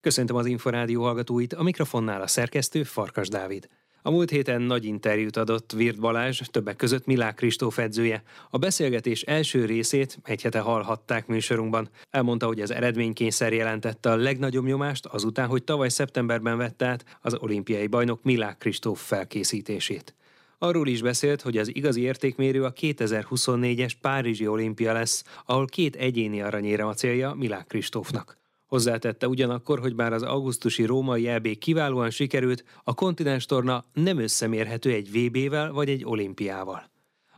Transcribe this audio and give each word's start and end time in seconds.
Köszöntöm 0.00 0.36
az 0.36 0.46
Inforádió 0.46 1.02
hallgatóit, 1.02 1.52
a 1.52 1.62
mikrofonnál 1.62 2.22
a 2.22 2.26
szerkesztő 2.26 2.82
Farkas 2.82 3.28
Dávid. 3.28 3.68
A 4.02 4.10
múlt 4.10 4.30
héten 4.30 4.62
nagy 4.62 4.84
interjút 4.84 5.36
adott 5.36 5.72
Virt 5.72 6.00
Balázs, 6.00 6.40
többek 6.50 6.76
között 6.76 7.06
Milák 7.06 7.34
Kristóf 7.34 7.78
edzője. 7.78 8.22
A 8.50 8.58
beszélgetés 8.58 9.22
első 9.22 9.64
részét 9.64 10.18
egy 10.24 10.42
hete 10.42 10.58
hallhatták 10.58 11.26
műsorunkban. 11.26 11.88
Elmondta, 12.10 12.46
hogy 12.46 12.60
az 12.60 12.70
eredménykényszer 12.70 13.52
jelentette 13.52 14.10
a 14.10 14.16
legnagyobb 14.16 14.64
nyomást 14.64 15.06
azután, 15.06 15.48
hogy 15.48 15.64
tavaly 15.64 15.88
szeptemberben 15.88 16.56
vette 16.56 16.86
át 16.86 17.18
az 17.20 17.34
olimpiai 17.34 17.86
bajnok 17.86 18.22
Milák 18.22 18.58
Kristóf 18.58 19.06
felkészítését. 19.06 20.14
Arról 20.58 20.88
is 20.88 21.02
beszélt, 21.02 21.42
hogy 21.42 21.56
az 21.56 21.74
igazi 21.74 22.00
értékmérő 22.00 22.64
a 22.64 22.72
2024-es 22.72 23.92
Párizsi 24.00 24.46
olimpia 24.46 24.92
lesz, 24.92 25.24
ahol 25.46 25.66
két 25.66 25.96
egyéni 25.96 26.42
aranyére 26.42 26.86
a 26.86 26.94
célja 26.94 27.34
Milák 27.34 27.66
Kristófnak. 27.66 28.37
Hozzátette 28.68 29.28
ugyanakkor, 29.28 29.78
hogy 29.78 29.94
bár 29.94 30.12
az 30.12 30.22
augusztusi 30.22 30.84
római 30.84 31.28
EB 31.28 31.48
kiválóan 31.58 32.10
sikerült, 32.10 32.64
a 32.84 32.94
kontinens 32.94 33.46
torna 33.46 33.84
nem 33.92 34.18
összemérhető 34.18 34.92
egy 34.92 35.10
VB-vel 35.10 35.72
vagy 35.72 35.88
egy 35.88 36.04
olimpiával. 36.04 36.90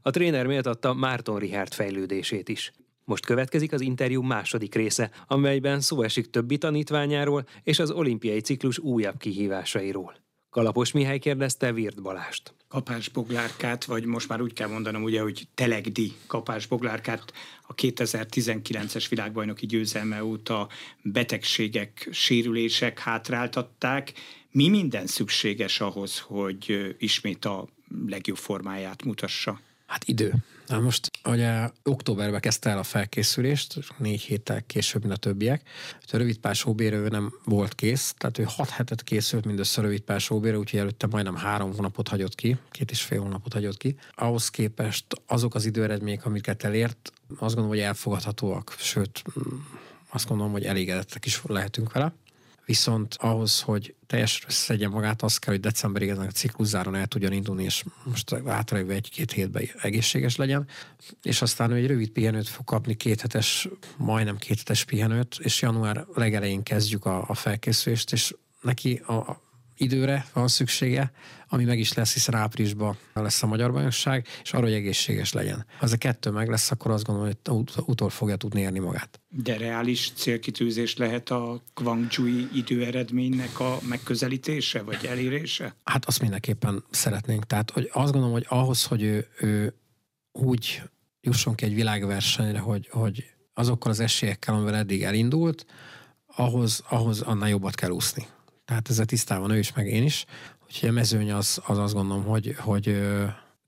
A 0.03 0.11
tréner 0.11 0.47
méltatta 0.47 0.95
Márton 0.95 1.39
Richard 1.39 1.73
fejlődését 1.73 2.49
is. 2.49 2.73
Most 3.05 3.27
következik 3.27 3.73
az 3.73 3.81
interjú 3.81 4.23
második 4.23 4.75
része, 4.75 5.11
amelyben 5.27 5.81
szó 5.81 6.03
esik 6.03 6.31
többi 6.31 6.59
tanítványáról 6.59 7.47
és 7.63 7.79
az 7.79 7.91
olimpiai 7.91 8.41
ciklus 8.41 8.79
újabb 8.79 9.17
kihívásairól. 9.19 10.15
Kalapos 10.51 10.93
Mihály 10.93 11.19
kérdezte 11.19 11.73
Virt 11.73 12.03
Balást. 12.03 12.55
Kapásboglárkát, 12.69 13.85
vagy 13.85 14.05
most 14.05 14.29
már 14.29 14.41
úgy 14.41 14.53
kell 14.53 14.69
mondanom, 14.69 15.03
ugye, 15.03 15.21
hogy 15.21 15.49
Telegdi 15.55 16.13
kapásboglárkát 16.27 17.33
a 17.67 17.75
2019-es 17.75 19.07
világbajnoki 19.09 19.67
győzelme 19.67 20.25
óta 20.25 20.69
betegségek, 21.03 22.09
sérülések 22.11 22.99
hátráltatták. 22.99 24.13
Mi 24.51 24.69
minden 24.69 25.07
szükséges 25.07 25.81
ahhoz, 25.81 26.19
hogy 26.19 26.95
ismét 26.99 27.45
a 27.45 27.69
legjobb 28.07 28.37
formáját 28.39 29.05
mutassa? 29.05 29.61
Hát 29.87 30.05
idő. 30.05 30.35
Na 30.71 30.81
most, 30.81 31.11
ugye 31.25 31.71
októberben 31.85 32.41
kezdte 32.41 32.71
el 32.71 32.79
a 32.79 32.83
felkészülést, 32.83 33.79
négy 33.99 34.21
héttel 34.21 34.63
később, 34.67 35.03
mint 35.03 35.15
a 35.15 35.17
többiek. 35.17 35.69
A 36.13 36.17
rövidpás 36.17 36.65
óbérő 36.65 37.09
nem 37.09 37.33
volt 37.45 37.75
kész, 37.75 38.15
tehát 38.19 38.39
ő 38.39 38.45
hat 38.47 38.69
hetet 38.69 39.03
készült 39.03 39.45
mindössze 39.45 39.81
rövidpás 39.81 40.31
óbérő, 40.31 40.57
úgyhogy 40.57 40.79
előtte 40.79 41.07
majdnem 41.07 41.37
három 41.37 41.75
hónapot 41.75 42.09
hagyott 42.09 42.35
ki, 42.35 42.57
két 42.71 42.91
és 42.91 43.03
fél 43.03 43.21
hónapot 43.21 43.53
hagyott 43.53 43.77
ki. 43.77 43.97
Ahhoz 44.15 44.49
képest 44.49 45.05
azok 45.27 45.55
az 45.55 45.65
időeredmények, 45.65 46.27
amiket 46.27 46.65
elért, 46.65 47.13
azt 47.29 47.39
gondolom, 47.41 47.69
hogy 47.69 47.79
elfogadhatóak, 47.79 48.75
sőt, 48.79 49.23
azt 50.11 50.29
gondolom, 50.29 50.53
hogy 50.53 50.65
elégedettek 50.65 51.27
is 51.27 51.41
lehetünk 51.47 51.93
vele 51.93 52.13
viszont 52.65 53.17
ahhoz, 53.19 53.61
hogy 53.61 53.95
teljes 54.07 54.45
szedje 54.49 54.89
magát, 54.89 55.23
az 55.23 55.39
kell, 55.39 55.53
hogy 55.53 55.63
decemberig 55.63 56.09
ezen 56.09 56.27
a 56.27 56.31
cikluszáron 56.31 56.95
el 56.95 57.07
tudjon 57.07 57.33
indulni, 57.33 57.65
és 57.65 57.85
most 58.05 58.33
általában 58.33 58.91
egy-két 58.91 59.33
hétben 59.33 59.63
egészséges 59.83 60.37
legyen, 60.37 60.67
és 61.23 61.43
aztán 61.43 61.71
ő 61.71 61.75
egy 61.75 61.87
rövid 61.87 62.11
pihenőt 62.11 62.49
fog 62.49 62.65
kapni, 62.65 62.95
kéthetes, 62.95 63.69
majdnem 63.97 64.37
kéthetes 64.37 64.85
pihenőt, 64.85 65.39
és 65.43 65.63
január 65.63 66.07
legelején 66.15 66.63
kezdjük 66.63 67.05
a, 67.05 67.25
a 67.29 67.35
felkészülést, 67.35 68.13
és 68.13 68.35
neki 68.61 69.03
a, 69.07 69.49
időre 69.81 70.27
van 70.33 70.49
szüksége, 70.49 71.13
ami 71.49 71.65
meg 71.65 71.79
is 71.79 71.93
lesz, 71.93 72.13
hiszen 72.13 72.35
áprilisban 72.35 72.97
lesz 73.15 73.43
a 73.43 73.47
magyar 73.47 73.73
bajnokság, 73.73 74.27
és 74.43 74.53
arra, 74.53 74.63
hogy 74.63 74.73
egészséges 74.73 75.33
legyen. 75.33 75.65
Ha 75.79 75.85
ez 75.85 75.93
a 75.93 75.97
kettő 75.97 76.31
meg 76.31 76.49
lesz, 76.49 76.71
akkor 76.71 76.91
azt 76.91 77.05
gondolom, 77.05 77.33
hogy 77.45 77.57
utol 77.87 78.11
fogja 78.11 78.37
tudni 78.37 78.61
érni 78.61 78.79
magát. 78.79 79.21
De 79.29 79.57
reális 79.57 80.13
célkitűzés 80.15 80.97
lehet 80.97 81.31
a 81.31 81.63
Guangzhou 81.75 82.27
időeredménynek 82.55 83.61
a 83.61 83.79
megközelítése, 83.89 84.83
vagy 84.83 85.07
elérése? 85.07 85.75
Hát 85.85 86.05
azt 86.05 86.21
mindenképpen 86.21 86.85
szeretnénk. 86.91 87.47
Tehát 87.47 87.71
hogy 87.71 87.91
azt 87.93 88.13
gondolom, 88.13 88.33
hogy 88.33 88.47
ahhoz, 88.49 88.85
hogy 88.85 89.03
ő, 89.03 89.29
ő 89.41 89.75
úgy 90.33 90.83
jusson 91.21 91.55
ki 91.55 91.65
egy 91.65 91.75
világversenyre, 91.75 92.59
hogy, 92.59 92.89
hogy 92.91 93.25
azokkal 93.55 93.91
az 93.91 94.01
esélyekkel, 94.01 94.55
amivel 94.55 94.75
eddig 94.77 95.03
elindult, 95.03 95.67
ahhoz, 96.27 96.83
ahhoz 96.89 97.21
annál 97.21 97.49
jobbat 97.49 97.75
kell 97.75 97.91
úszni. 97.91 98.27
Tehát 98.71 98.91
ezzel 98.91 99.05
tisztában 99.05 99.51
ő 99.51 99.59
is, 99.59 99.73
meg 99.73 99.87
én 99.87 100.03
is. 100.03 100.25
Úgyhogy 100.67 100.89
a 100.89 100.93
mezőny 100.93 101.33
az, 101.33 101.61
az 101.67 101.79
azt 101.79 101.95
gondolom, 101.95 102.25
hogy, 102.25 102.55
hogy 102.59 102.85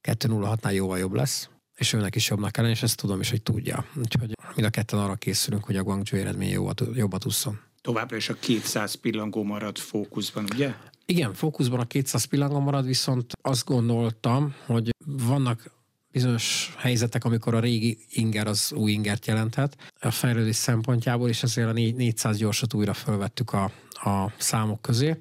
2-0-6-nál 0.02 0.72
jóval 0.72 0.98
jobb 0.98 1.12
lesz, 1.12 1.48
és 1.74 1.92
őnek 1.92 2.14
is 2.14 2.28
jobbnak 2.28 2.52
kell 2.52 2.68
és 2.68 2.82
ezt 2.82 2.96
tudom 2.96 3.20
is, 3.20 3.30
hogy 3.30 3.42
tudja. 3.42 3.84
Úgyhogy 3.96 4.34
mind 4.54 4.66
a 4.66 4.70
ketten 4.70 4.98
arra 4.98 5.14
készülünk, 5.14 5.64
hogy 5.64 5.76
a 5.76 5.82
Guangzhou 5.82 6.20
eredmény 6.20 6.50
jobbat, 6.50 6.82
jobbat 6.94 7.24
ússzon. 7.24 7.60
Továbbra 7.80 8.16
is 8.16 8.28
a 8.28 8.34
200 8.34 8.94
pillangó 8.94 9.42
marad 9.42 9.78
fókuszban, 9.78 10.44
ugye? 10.54 10.74
Igen, 11.06 11.34
fókuszban 11.34 11.80
a 11.80 11.84
200 11.84 12.24
pillangó 12.24 12.58
marad, 12.58 12.86
viszont 12.86 13.32
azt 13.40 13.64
gondoltam, 13.64 14.54
hogy 14.66 14.94
vannak 15.06 15.70
bizonyos 16.12 16.74
helyzetek, 16.78 17.24
amikor 17.24 17.54
a 17.54 17.60
régi 17.60 17.98
inger 18.08 18.46
az 18.46 18.72
új 18.72 18.92
ingert 18.92 19.26
jelenthet 19.26 19.76
a 20.00 20.10
fejlődés 20.10 20.56
szempontjából, 20.56 21.28
és 21.28 21.42
ezért 21.42 21.68
a 21.68 21.72
400 21.72 22.36
gyorsat 22.36 22.74
újra 22.74 22.94
felvettük 22.94 23.52
a, 23.52 23.70
a 24.04 24.32
számok 24.38 24.82
közé. 24.82 25.16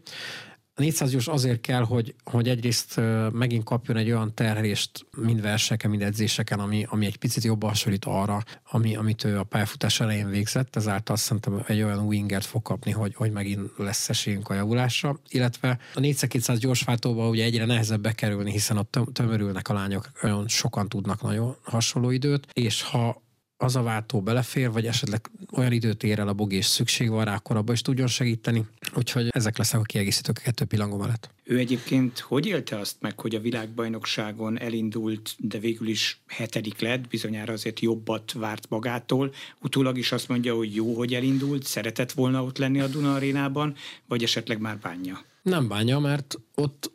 A 0.76 0.82
400 0.82 1.12
gyors 1.12 1.28
azért 1.28 1.62
kell, 1.62 1.84
hogy, 1.84 2.16
hogy 2.24 2.50
egyrészt 2.50 3.02
megint 3.32 3.64
kapjon 3.64 3.98
egy 3.98 4.12
olyan 4.12 4.34
terhelést 4.34 5.06
mind 5.18 5.42
verseken, 5.42 5.90
mind 5.90 6.02
edzéseken, 6.02 6.60
ami, 6.60 6.86
ami 6.90 7.06
egy 7.06 7.18
picit 7.18 7.44
jobban 7.44 7.70
hasonlít 7.70 8.06
arra, 8.06 8.44
ami, 8.64 8.96
amit 8.96 9.24
ő 9.24 9.40
a 9.40 9.44
pályafutás 9.44 10.00
elején 10.00 10.30
végzett, 10.30 10.76
ezáltal 10.76 11.16
szerintem 11.16 11.64
egy 11.68 11.82
olyan 11.82 12.00
wingert 12.00 12.46
fog 12.46 12.62
kapni, 12.62 12.92
hogy, 12.92 13.16
hogy 13.16 13.32
megint 13.32 13.72
lesz 13.78 14.10
esélyünk 14.10 14.50
a 14.50 14.54
javulásra. 14.54 15.20
Illetve 15.30 15.80
a 15.94 16.00
400-200 16.00 16.58
gyorsváltóba 16.60 17.30
ugye 17.30 17.44
egyre 17.44 17.66
nehezebb 17.66 18.02
bekerülni, 18.02 18.52
hiszen 18.52 18.78
ott 18.78 19.00
tömörülnek 19.14 19.70
a 19.70 19.74
lányok, 19.74 20.12
olyan 20.24 20.48
sokan 20.48 20.90
tudnak 20.90 21.22
nagyon 21.22 21.56
hasonló 21.64 22.10
időt, 22.10 22.48
és 22.54 22.82
ha 22.82 23.22
az 23.62 23.76
a 23.76 23.82
váltó 23.82 24.22
belefér, 24.22 24.72
vagy 24.72 24.86
esetleg 24.86 25.30
olyan 25.52 25.72
időt 25.72 26.04
ér 26.04 26.20
el 26.20 26.28
a 26.28 26.34
bog, 26.34 26.54
és 26.54 26.66
szükség 26.66 27.10
van 27.10 27.26
rá, 27.26 27.36
akkor 27.36 27.56
abban 27.56 27.74
is 27.74 27.82
tudjon 27.82 28.08
segíteni. 28.08 28.66
Úgyhogy 28.96 29.28
ezek 29.30 29.58
lesznek 29.58 29.82
a 29.82 29.84
kiegészítők 29.84 30.38
a 30.38 30.42
kettő 30.42 30.66
pillangó 30.66 30.98
mellett. 30.98 31.30
Ő 31.44 31.58
egyébként 31.58 32.20
hogy 32.20 32.46
élte 32.46 32.80
azt 32.80 32.96
meg, 33.00 33.20
hogy 33.20 33.36
a 33.36 33.40
világbajnokságon 33.40 34.60
elindult, 34.60 35.36
de 35.38 35.60
végül 35.60 35.88
is 35.88 36.22
hetedik 36.28 36.80
lett, 36.80 37.08
bizonyára 37.08 37.54
azért 37.54 37.80
jobbat 37.80 38.32
várt 38.32 38.70
magától. 38.70 39.34
Utólag 39.62 39.98
is 39.98 40.12
azt 40.12 40.28
mondja, 40.28 40.56
hogy 40.56 40.76
jó, 40.76 40.96
hogy 40.96 41.14
elindult, 41.14 41.64
szeretett 41.64 42.12
volna 42.12 42.44
ott 42.44 42.58
lenni 42.58 42.80
a 42.80 42.88
Duna 42.88 43.14
arénában, 43.14 43.76
vagy 44.08 44.24
esetleg 44.24 44.60
már 44.60 44.78
bánja? 44.78 45.26
Nem 45.42 45.68
bánja, 45.68 46.00
mert 46.00 46.40
ott 46.56 46.92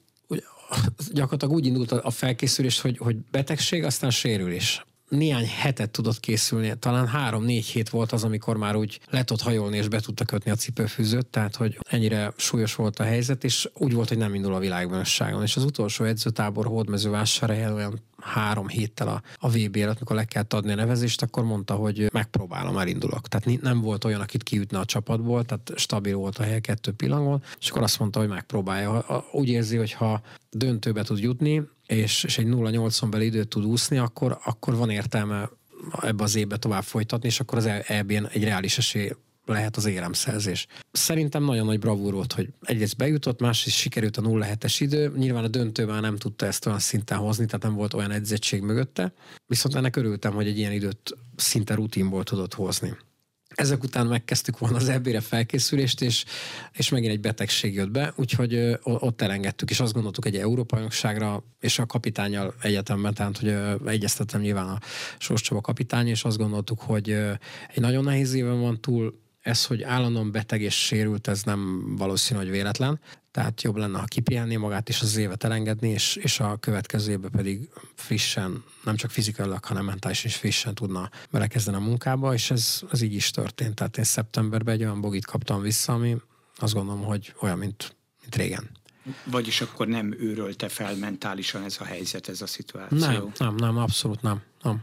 gyakorlatilag 1.13 1.55
úgy 1.55 1.67
indult 1.67 1.93
a 1.93 2.11
felkészülés, 2.11 2.81
hogy, 2.81 2.99
hogy 2.99 3.17
betegség, 3.17 3.85
aztán 3.85 4.11
sérülés 4.11 4.85
néhány 5.09 5.49
hetet 5.49 5.91
tudott 5.91 6.21
készülni, 6.21 6.75
talán 6.79 7.07
három-négy 7.07 7.67
hét 7.67 7.89
volt 7.89 8.13
az, 8.13 8.25
amikor 8.25 8.57
már 8.57 8.77
úgy 8.77 9.01
le 9.11 9.25
tudott 9.25 9.43
hajolni 9.43 9.77
és 9.77 9.89
be 9.89 10.01
tudta 10.01 10.25
kötni 10.25 10.51
a 10.51 10.55
cipőfűzőt, 10.55 11.27
tehát 11.27 11.57
hogy 11.57 11.79
ennyire 11.89 12.33
súlyos 12.37 12.75
volt 12.75 12.99
a 12.99 13.05
helyzet, 13.05 13.45
és 13.45 13.69
úgy 13.75 13.93
volt, 13.93 14.09
hogy 14.09 14.19
nem 14.19 14.35
indul 14.35 14.55
a 14.55 14.59
világbajnokságon. 14.59 15.43
És 15.43 15.57
az 15.57 15.65
utolsó 15.65 16.05
edzőtábor 16.05 16.67
Hódmezővásárhelyen 16.67 18.01
három 18.21 18.69
héttel 18.69 19.09
a, 19.09 19.23
a 19.37 19.49
VB 19.49 19.77
előtt, 19.77 19.99
mikor 19.99 20.17
le 20.17 20.25
kellett 20.25 20.53
adni 20.53 20.73
a 20.73 20.75
nevezést, 20.75 21.23
akkor 21.23 21.45
mondta, 21.45 21.75
hogy 21.75 22.09
megpróbálom, 22.13 22.79
elindulok. 22.79 23.29
Tehát 23.29 23.61
nem 23.63 23.81
volt 23.81 24.05
olyan, 24.05 24.21
akit 24.21 24.43
kiütne 24.43 24.79
a 24.79 24.85
csapatból, 24.85 25.45
tehát 25.45 25.73
stabil 25.75 26.17
volt 26.17 26.39
a 26.39 26.43
helye 26.43 26.61
kettő 26.61 26.93
pillanatban, 26.93 27.43
és 27.61 27.71
akkor 27.71 27.83
azt 27.83 27.99
mondta, 27.99 28.19
hogy 28.19 28.29
megpróbálja. 28.29 29.25
Úgy 29.33 29.49
érzi, 29.49 29.77
hogy 29.77 29.93
ha 29.93 30.21
döntőbe 30.51 31.03
tud 31.03 31.19
jutni, 31.19 31.63
és, 31.87 32.25
és 32.25 32.39
egy 32.39 32.47
0-8-on 32.49 33.07
belül 33.11 33.27
időt 33.27 33.49
tud 33.49 33.65
úszni, 33.65 33.99
akkor, 33.99 34.39
akkor 34.45 34.75
van 34.77 34.91
értelme 34.91 35.51
ebbe 36.03 36.23
az 36.23 36.35
évbe 36.35 36.57
tovább 36.57 36.83
folytatni, 36.83 37.29
és 37.29 37.41
akkor 37.41 37.59
az 37.59 37.67
EB-n 37.87 38.27
egy 38.33 38.45
reális 38.45 38.79
esély 38.79 39.11
lehet 39.47 39.77
az 39.77 39.87
éremszerzés. 39.87 40.67
Szerintem 40.93 41.45
nagyon 41.45 41.67
nagy 41.67 41.79
bravúr 41.79 42.13
volt, 42.13 42.33
hogy 42.33 42.49
egyrészt 42.61 42.97
bejutott, 42.97 43.41
másrészt 43.41 43.77
sikerült 43.77 44.17
a 44.17 44.23
0-7-es 44.23 44.77
idő. 44.79 45.13
Nyilván 45.17 45.45
a 45.45 45.49
döntőben 45.49 46.01
nem 46.01 46.17
tudta 46.17 46.47
ezt 46.47 46.67
olyan 46.67 46.79
szinten 46.79 47.19
hozni, 47.19 47.47
tehát 47.47 47.63
nem 47.63 47.75
volt 47.75 47.95
olyan 47.95 48.11
edzettség 48.11 48.63
mögötte. 48.63 49.13
Viszont 49.47 49.75
ennek 49.75 49.97
örültem, 49.97 50.33
hogy 50.33 50.47
egy 50.47 50.59
ilyen 50.59 50.73
időt 50.73 51.17
szinte 51.37 51.75
rutinból 51.75 52.25
tudott 52.25 52.55
hozni. 52.55 52.97
Ezek 53.57 53.83
után 53.83 54.07
megkezdtük 54.07 54.59
volna 54.59 54.77
az 54.77 54.89
ebbére 54.89 55.21
felkészülést, 55.21 56.03
és, 56.03 56.25
és 56.73 56.89
megint 56.89 57.13
egy 57.13 57.21
betegség 57.21 57.75
jött 57.75 57.91
be, 57.91 58.13
úgyhogy 58.17 58.79
ott 58.83 59.21
elengedtük, 59.21 59.71
és 59.71 59.81
azt 59.81 59.93
gondoltuk 59.93 60.27
egy 60.27 60.37
Európa 60.37 60.81
és 61.61 61.79
a 61.79 61.87
kapitányjal 61.87 62.55
egyetemben, 62.61 63.15
tehát 63.15 63.39
hogy 63.39 63.57
egyeztettem 63.87 64.41
nyilván 64.41 64.69
a 64.69 64.79
Sós 65.19 65.41
Csaba 65.41 65.61
kapitány, 65.61 66.07
és 66.07 66.25
azt 66.25 66.39
gondoltuk, 66.39 66.81
hogy 66.81 67.11
egy 67.75 67.81
nagyon 67.81 68.05
nehéz 68.05 68.35
éven 68.35 68.61
van 68.61 68.81
túl, 68.81 69.25
ez, 69.47 69.65
hogy 69.65 69.83
állandóan 69.83 70.31
beteg 70.31 70.61
és 70.61 70.75
sérült, 70.75 71.29
ez 71.29 71.43
nem 71.43 71.93
valószínű, 71.97 72.39
hogy 72.39 72.51
véletlen. 72.51 73.01
Tehát 73.31 73.63
jobb 73.63 73.77
lenne, 73.77 73.99
ha 73.99 74.05
kipihenné 74.05 74.57
magát 74.57 74.89
és 74.89 75.01
az 75.01 75.17
évet 75.17 75.45
elengedni, 75.45 75.89
és, 75.89 76.17
és 76.17 76.41
a 76.41 76.57
következő 76.57 77.13
évben 77.13 77.31
pedig 77.31 77.69
frissen, 77.95 78.65
nem 78.85 78.97
csak 78.97 79.11
fizikailag, 79.11 79.65
hanem 79.65 79.85
mentális 79.85 80.25
is 80.25 80.37
frissen 80.37 80.75
tudna 80.75 81.11
belekezdeni 81.31 81.77
a 81.77 81.81
munkába, 81.81 82.35
és 82.35 82.51
ez, 82.51 82.81
ez 82.91 83.01
így 83.01 83.15
is 83.15 83.31
történt. 83.31 83.75
Tehát 83.75 83.99
én 83.99 84.05
szeptemberben 84.05 84.75
egy 84.75 84.83
olyan 84.83 85.01
bogit 85.01 85.27
kaptam 85.27 85.61
vissza, 85.61 85.93
ami 85.93 86.17
azt 86.57 86.75
gondolom, 86.75 87.03
hogy 87.03 87.35
olyan, 87.41 87.59
mint, 87.59 87.97
mint 88.21 88.37
régen. 88.37 88.71
Vagyis 89.25 89.61
akkor 89.61 89.87
nem 89.87 90.15
őrölte 90.19 90.69
fel 90.69 90.97
mentálisan 90.97 91.63
ez 91.63 91.77
a 91.81 91.85
helyzet, 91.85 92.29
ez 92.29 92.41
a 92.41 92.47
szituáció? 92.47 92.99
Nem, 92.99 93.33
nem, 93.39 93.55
nem, 93.55 93.77
abszolút 93.77 94.23
nem. 94.23 94.43
nem. 94.63 94.83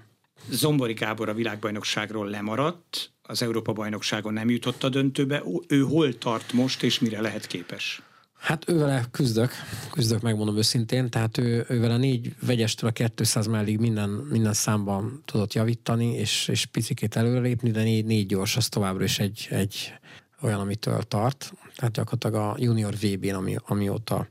Zombori 0.50 0.94
Gábor 0.94 1.30
a 1.30 1.34
világbajnokságról 1.34 2.30
lemaradt, 2.30 3.12
az 3.22 3.42
Európa-bajnokságon 3.42 4.34
nem 4.34 4.50
jutott 4.50 4.84
a 4.84 4.90
döntőbe. 4.90 5.44
Ő 5.68 5.82
hol 5.82 6.18
tart 6.18 6.54
most, 6.54 6.84
és 6.84 7.00
mire 7.00 7.22
lehet 7.22 7.48
képes? 7.48 8.02
Hát 8.44 8.70
ővele 8.70 9.06
küzdök, 9.12 9.52
küzdök, 9.92 10.22
megmondom 10.22 10.58
őszintén, 10.58 11.10
tehát 11.10 11.38
ő, 11.38 11.66
ővel 11.70 11.92
a 11.92 11.98
négy 11.98 12.36
vegyestől 12.46 12.90
a 12.90 13.10
200 13.16 13.48
mellig 13.48 13.80
minden, 13.80 14.10
minden 14.10 14.54
számban 14.54 15.22
tudott 15.26 15.54
javítani, 15.54 16.14
és, 16.16 16.48
és 16.48 16.66
picikét 16.66 17.16
előrelépni, 17.16 17.72
de 17.72 17.84
négy, 17.84 18.06
négy 18.06 18.26
gyors, 18.26 18.58
az 18.58 18.68
továbbra 18.68 19.04
is 19.04 19.20
egy, 19.20 19.48
egy 19.50 19.94
olyan, 20.42 20.60
amitől 20.60 21.02
tart. 21.04 21.54
Tehát 21.76 21.94
gyakorlatilag 21.94 22.36
a 22.36 22.56
junior 22.60 22.94
VB-n, 22.94 23.34
ami, 23.34 23.56
amióta 23.66 24.28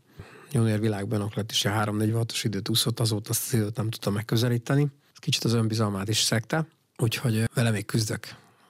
junior 0.53 0.81
világbajnok 0.81 1.35
lett, 1.35 1.51
és 1.51 1.65
a 1.65 1.71
3-4 1.71 2.31
os 2.31 2.45
időt 2.45 2.69
úszott, 2.69 3.01
azóta 3.01 3.31
azt 3.31 3.47
az 3.47 3.55
időt 3.55 3.77
nem 3.77 3.91
tudta 3.91 4.11
megközelíteni. 4.11 4.87
Kicsit 5.23 5.45
az 5.45 5.53
önbizalmát 5.53 6.09
is 6.09 6.21
szekte, 6.21 6.67
úgyhogy 6.99 7.45
vele 7.55 7.71
még 7.71 7.85
küzdök. 7.85 8.27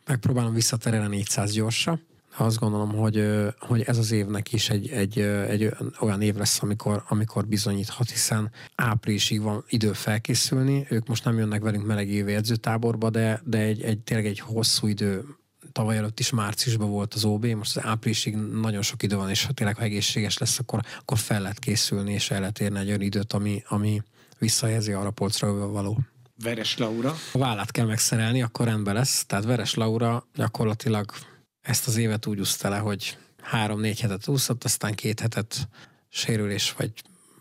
Megpróbálom 0.07 0.55
visszaterelni 0.55 1.17
400 1.17 1.53
gyorsra, 1.53 2.01
azt 2.37 2.59
gondolom, 2.59 2.93
hogy, 2.95 3.29
hogy 3.59 3.83
ez 3.83 3.99
az 3.99 4.11
évnek 4.11 4.53
is 4.53 4.71
egy, 4.71 4.89
egy, 4.89 5.19
egy 5.21 5.71
olyan 6.01 6.23
év 6.23 6.35
lesz, 6.35 6.63
amikor, 6.63 7.03
amikor 7.09 7.47
bizonyíthat, 7.47 8.11
hiszen 8.11 8.51
áprilisig 8.75 9.43
van 9.43 9.65
idő 9.69 9.93
felkészülni. 9.93 10.87
Ők 10.89 11.07
most 11.07 11.25
nem 11.25 11.39
jönnek 11.39 11.63
velünk 11.63 11.87
meleg 11.87 12.09
évi 12.09 12.35
edzőtáborba, 12.35 13.11
de, 13.11 13.41
de 13.45 13.59
egy, 13.59 13.83
egy, 13.83 13.99
tényleg 13.99 14.27
egy 14.27 14.39
hosszú 14.39 14.87
idő 14.87 15.25
tavaly 15.73 15.97
előtt 15.97 16.21
is 16.21 16.31
márciusban 16.31 16.91
volt 16.91 17.15
az 17.15 17.25
OB, 17.25 17.47
most 17.47 17.77
az 17.77 17.85
áprilisig 17.85 18.37
nagyon 18.37 18.83
sok 18.83 19.03
idő 19.03 19.17
van, 19.17 19.31
és 19.31 19.45
ha 19.45 19.53
tényleg 19.53 19.77
ha 19.77 19.83
egészséges 19.83 20.39
lesz, 20.39 20.59
akkor, 20.59 20.81
akkor 20.99 21.19
fel 21.19 21.41
lehet 21.41 21.59
készülni, 21.59 22.13
és 22.13 22.31
el 22.31 22.41
lehet 22.41 22.61
érni 22.61 22.79
egy 22.79 22.89
olyan 22.89 23.01
időt, 23.01 23.33
ami, 23.33 23.63
ami 23.69 24.03
visszahelyezi 24.39 24.93
arra 24.93 25.11
polcra 25.11 25.69
való. 25.69 25.99
Veres 26.43 26.79
Laura. 26.79 27.15
A 27.33 27.39
vállát 27.39 27.71
kell 27.71 27.87
megszerelni, 27.87 28.43
akkor 28.43 28.67
rendben 28.67 28.95
lesz. 28.95 29.25
Tehát 29.27 29.45
Veres 29.45 29.75
Laura 29.75 30.27
gyakorlatilag 30.35 31.13
ezt 31.61 31.87
az 31.87 31.97
évet 31.97 32.27
úgy 32.27 32.41
úszta 32.41 32.69
le, 32.69 32.79
hogy 32.79 33.19
három-négy 33.43 34.01
hetet 34.01 34.29
úszott, 34.29 34.65
aztán 34.65 34.95
két 34.95 35.21
hetet 35.21 35.69
sérülés 36.09 36.73
vagy 36.73 36.93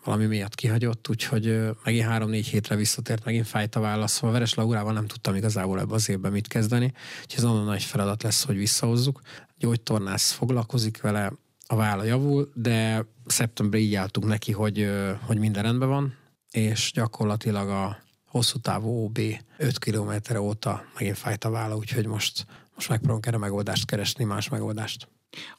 valami 0.04 0.26
miatt 0.26 0.56
kihagyott, 0.56 1.10
úgyhogy 1.10 1.70
megint 1.84 2.06
három-négy 2.06 2.48
hétre 2.48 2.76
visszatért, 2.76 3.26
megint 3.26 3.48
fájt 3.48 3.76
a 3.76 3.80
válasz. 3.80 4.12
Szóval 4.12 4.32
Veres 4.32 4.54
Laurával 4.54 4.94
nem 4.94 5.08
tudtam 5.08 5.36
igazából 5.36 5.80
ebbe 5.80 5.94
az 5.94 6.10
évben 6.10 6.32
mit 6.32 6.48
kezdeni, 6.48 6.94
úgyhogy 7.22 7.44
ez 7.44 7.44
nagyon 7.44 7.66
nagy 7.66 7.84
feladat 7.84 8.24
lesz, 8.24 8.44
hogy 8.44 8.56
visszahozzuk. 8.56 9.22
Gyógytornász 9.58 10.32
foglalkozik 10.32 11.02
vele, 11.02 11.32
a 11.68 11.76
válla 11.76 12.04
javul, 12.04 12.52
de 12.54 13.06
szeptemberben 13.26 13.88
így 13.88 13.96
álltunk 13.96 14.28
neki, 14.28 14.52
hogy, 14.52 14.90
hogy 15.26 15.38
minden 15.38 15.64
rendben 15.64 15.90
van, 15.90 16.16
és 16.52 16.92
gyakorlatilag 16.94 17.70
a 17.70 17.98
hosszú 18.32 18.58
távú 18.58 19.04
OB 19.04 19.20
5 19.58 19.80
kilométerre 19.80 20.42
óta 20.42 20.84
megint 20.98 21.18
fájt 21.18 21.44
a 21.44 21.50
válla, 21.50 21.76
úgyhogy 21.76 22.06
most 22.06 22.46
most 22.82 22.94
megpróbálunk 22.94 23.26
erre 23.26 23.38
megoldást 23.38 23.86
keresni, 23.86 24.24
más 24.24 24.50
megoldást. 24.50 25.08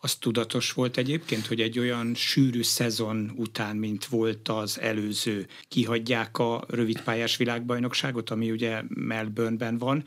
Az 0.01 0.15
tudatos 0.15 0.73
volt 0.73 0.97
egyébként, 0.97 1.47
hogy 1.47 1.61
egy 1.61 1.79
olyan 1.79 2.15
sűrű 2.15 2.63
szezon 2.63 3.33
után, 3.37 3.77
mint 3.77 4.05
volt 4.05 4.49
az 4.49 4.81
előző, 4.81 5.47
kihagyják 5.69 6.39
a 6.39 6.65
rövidpályás 6.69 7.37
világbajnokságot, 7.37 8.31
ami 8.31 8.51
ugye 8.51 8.83
Melbourneben 8.89 9.79
van, 9.79 10.05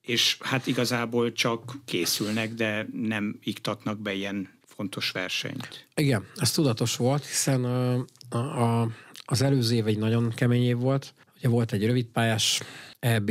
és 0.00 0.36
hát 0.40 0.66
igazából 0.66 1.32
csak 1.32 1.74
készülnek, 1.84 2.54
de 2.54 2.86
nem 2.92 3.38
iktatnak 3.42 3.98
be 3.98 4.12
ilyen 4.12 4.58
fontos 4.66 5.10
versenyt. 5.10 5.88
Igen, 5.94 6.26
ez 6.36 6.50
tudatos 6.50 6.96
volt, 6.96 7.26
hiszen 7.26 7.64
a, 7.64 8.04
a, 8.38 8.88
az 9.24 9.42
előző 9.42 9.74
év 9.74 9.86
egy 9.86 9.98
nagyon 9.98 10.32
kemény 10.34 10.64
év 10.64 10.76
volt. 10.76 11.14
Ugye 11.38 11.48
volt 11.48 11.72
egy 11.72 11.86
rövidpályás 11.86 12.62
EB, 12.98 13.30